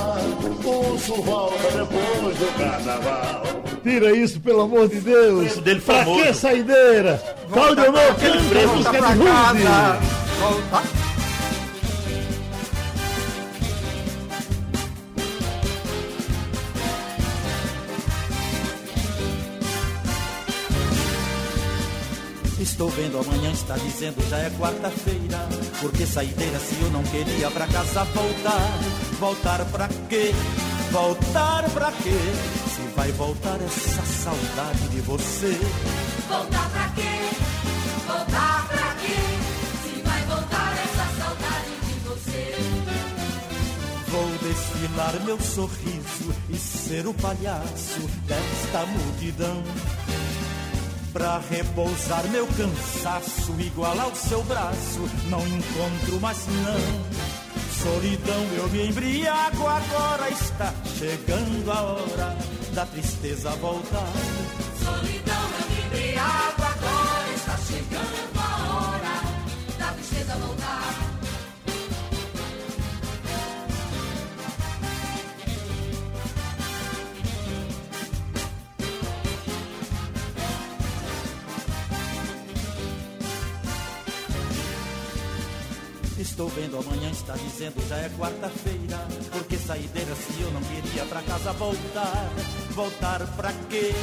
o 0.64 0.92
urso 0.92 1.22
volta 1.22 1.72
depois 1.72 2.38
do 2.38 2.58
carnaval. 2.58 3.44
Tira 3.84 4.16
isso, 4.16 4.40
pelo 4.40 4.62
amor 4.62 4.88
de 4.88 5.00
Deus. 5.02 5.58
dele 5.58 5.82
pra 5.82 6.06
famoso. 6.06 6.24
que 6.24 6.34
saideira? 6.34 7.22
Cláudio 7.52 7.88
Amor, 7.88 8.12
aquele 8.12 8.40
frevo 8.40 8.74
Volta 8.74 8.92
música 8.92 8.98
pra 8.98 9.14
de 9.14 9.24
casa. 9.24 10.00
Volta. 10.40 11.03
Está 23.64 23.78
dizendo 23.78 24.30
já 24.30 24.38
é 24.38 24.50
quarta-feira. 24.52 25.40
Porque 25.80 26.06
saideira 26.06 26.60
se 26.60 26.80
eu 26.82 26.92
não 26.92 27.04
queria 27.04 27.50
pra 27.50 27.66
casa 27.68 28.04
voltar. 28.06 28.80
Voltar 29.20 29.66
pra 29.66 29.88
quê? 30.10 30.32
Voltar 30.92 31.70
pra 31.72 31.92
quê? 31.92 32.20
Se 32.76 32.82
vai 32.96 33.12
voltar 33.14 33.60
essa 33.62 34.02
saudade 34.02 34.88
de 34.90 35.02
você. 35.02 35.58
Voltar 36.28 36.70
pra 36.70 36.90
quê? 36.90 37.12
Voltar 38.06 38.68
pra 38.68 38.96
quê? 39.02 39.16
Se 39.84 40.02
vai 40.02 40.22
voltar 40.24 40.74
essa 40.84 41.06
saudade 41.20 41.72
de 41.88 41.94
você. 42.08 42.56
Vou 44.10 44.30
desfilar 44.50 45.24
meu 45.26 45.40
sorriso 45.40 46.36
e 46.50 46.58
ser 46.58 47.08
o 47.08 47.14
palhaço 47.14 48.02
desta 48.28 48.86
multidão. 48.86 49.64
Pra 51.14 51.40
repousar 51.48 52.28
meu 52.30 52.48
cansaço, 52.48 53.54
igual 53.60 54.00
ao 54.00 54.16
seu 54.16 54.44
braço, 54.46 55.08
não 55.30 55.48
encontro 55.48 56.20
mais 56.20 56.40
não. 56.48 57.24
Solidão 57.84 58.44
eu 58.58 58.68
me 58.70 58.88
embriago, 58.88 59.68
agora 59.68 60.30
está 60.32 60.74
chegando 60.98 61.72
a 61.72 61.82
hora 61.82 62.38
da 62.74 62.86
tristeza 62.88 63.52
voltar. 63.52 64.12
Solidão 64.84 65.44
eu 65.60 65.70
me 65.70 65.86
embriago 65.86 66.64
agora. 66.64 67.34
Está 67.36 67.58
chegando 67.58 68.40
a 68.40 68.74
hora 68.74 69.78
da 69.78 69.94
tristeza 69.94 70.34
voltar. 70.36 70.83
Estou 86.44 86.62
vendo 86.62 86.78
amanhã, 86.78 87.10
está 87.10 87.38
dizendo 87.38 87.88
já 87.88 87.96
é 87.96 88.10
quarta-feira. 88.20 88.98
Porque 89.32 89.56
saideira 89.56 90.14
se 90.14 90.42
eu 90.42 90.52
não 90.52 90.60
queria 90.62 91.06
pra 91.06 91.22
casa 91.22 91.54
voltar. 91.54 92.30
Voltar 92.72 93.26
pra 93.38 93.54
quê? 93.70 93.94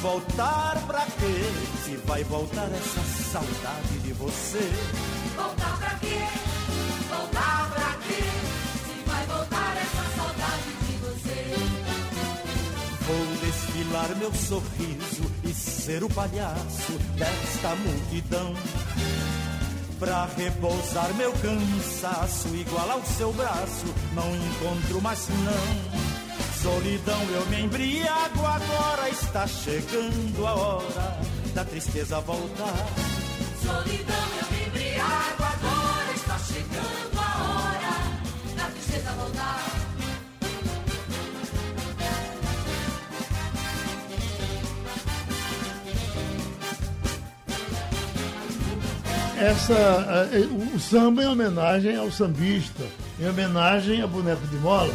Voltar 0.00 0.86
pra 0.86 1.04
quê? 1.04 1.84
Se 1.84 1.96
vai 2.06 2.24
voltar 2.24 2.66
essa 2.72 3.02
saudade 3.30 3.98
de 4.02 4.12
você. 4.14 4.72
Voltar 5.36 5.76
pra 5.76 5.90
quê? 5.98 6.18
Voltar 7.10 7.70
pra 7.74 7.98
quê? 8.08 8.24
Se 8.86 9.10
vai 9.10 9.26
voltar 9.26 9.76
essa 9.76 10.16
saudade 10.16 10.72
de 10.86 10.96
você. 10.96 11.54
Vou 13.06 13.26
desfilar 13.36 14.16
meu 14.16 14.32
sorriso 14.32 15.30
e 15.44 15.52
ser 15.52 16.02
o 16.02 16.08
palhaço 16.08 16.92
desta 17.18 17.76
multidão. 17.76 18.54
Pra 20.02 20.28
repousar 20.36 21.14
meu 21.14 21.32
cansaço, 21.34 22.48
igual 22.56 22.90
ao 22.90 23.04
seu 23.04 23.32
braço, 23.34 23.86
não 24.12 24.34
encontro 24.34 25.00
mais 25.00 25.28
não. 25.28 26.60
Solidão 26.60 27.22
eu 27.32 27.46
me 27.46 27.60
embriago, 27.60 28.44
agora 28.44 29.08
está 29.10 29.46
chegando 29.46 30.44
a 30.44 30.54
hora 30.54 31.20
da 31.54 31.64
tristeza 31.64 32.20
voltar. 32.20 32.88
Solidão 33.62 34.26
eu 34.40 34.56
me 34.56 34.66
embriago 34.66 35.41
Essa, 49.42 50.28
o 50.74 50.78
samba 50.78 51.22
em 51.22 51.26
homenagem 51.26 51.96
ao 51.96 52.10
sambista, 52.10 52.84
em 53.20 53.28
homenagem 53.28 54.00
a 54.02 54.06
Boneco 54.06 54.46
de 54.46 54.56
Mola. 54.56 54.92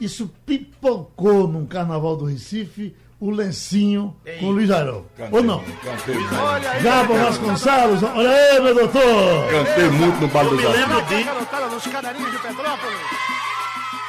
Isso 0.00 0.30
pipocou 0.46 1.48
num 1.48 1.66
carnaval 1.66 2.16
do 2.16 2.24
Recife, 2.26 2.94
o 3.20 3.30
lencinho 3.30 4.14
com 4.38 4.46
o 4.46 4.50
Luiz 4.52 4.70
Arão. 4.70 5.04
Ou 5.32 5.42
não? 5.42 5.58
Cantei, 5.82 6.82
Gabo 6.82 7.14
Vasconcelos, 7.14 8.02
olha 8.04 8.30
aí, 8.30 8.60
meu 8.60 8.74
doutor! 8.74 9.50
cantei 9.50 9.88
muito 9.88 10.20
no 10.20 10.28
Baile 10.28 10.50
Eu 10.50 10.56
dos 10.56 10.60
me 10.62 10.66
Artistas. 10.68 10.88
lembro 10.88 11.16
de. 11.16 11.24
garotada 11.24 11.68
dos 11.68 11.86
canarinhos 11.86 12.30
de 12.30 12.38
Petrópolis. 12.38 12.98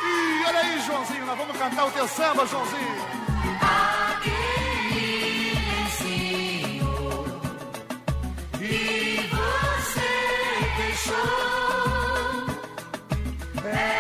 E 0.03 0.47
olha 0.47 0.59
aí, 0.59 0.81
Joãozinho, 0.85 1.25
nós 1.25 1.37
vamos 1.37 1.57
cantar 1.57 1.85
o 1.87 1.91
teu 1.91 2.07
samba, 2.07 2.45
Joãozinho. 2.45 3.28
Hey. 13.71 13.98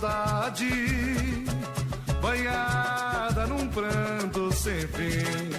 saudade, 0.00 1.44
banhada 2.22 3.46
num 3.46 3.68
pranto 3.68 4.50
sem 4.52 4.80
fim. 4.88 5.49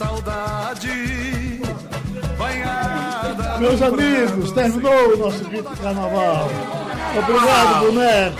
saudade. 0.00 0.88
Meus 3.58 3.82
amigos, 3.82 4.52
terminou 4.52 5.12
o 5.12 5.16
nosso 5.18 5.44
quinto 5.44 5.76
carnaval. 5.76 6.48
Obrigado, 7.18 7.84
boneco. 7.84 8.38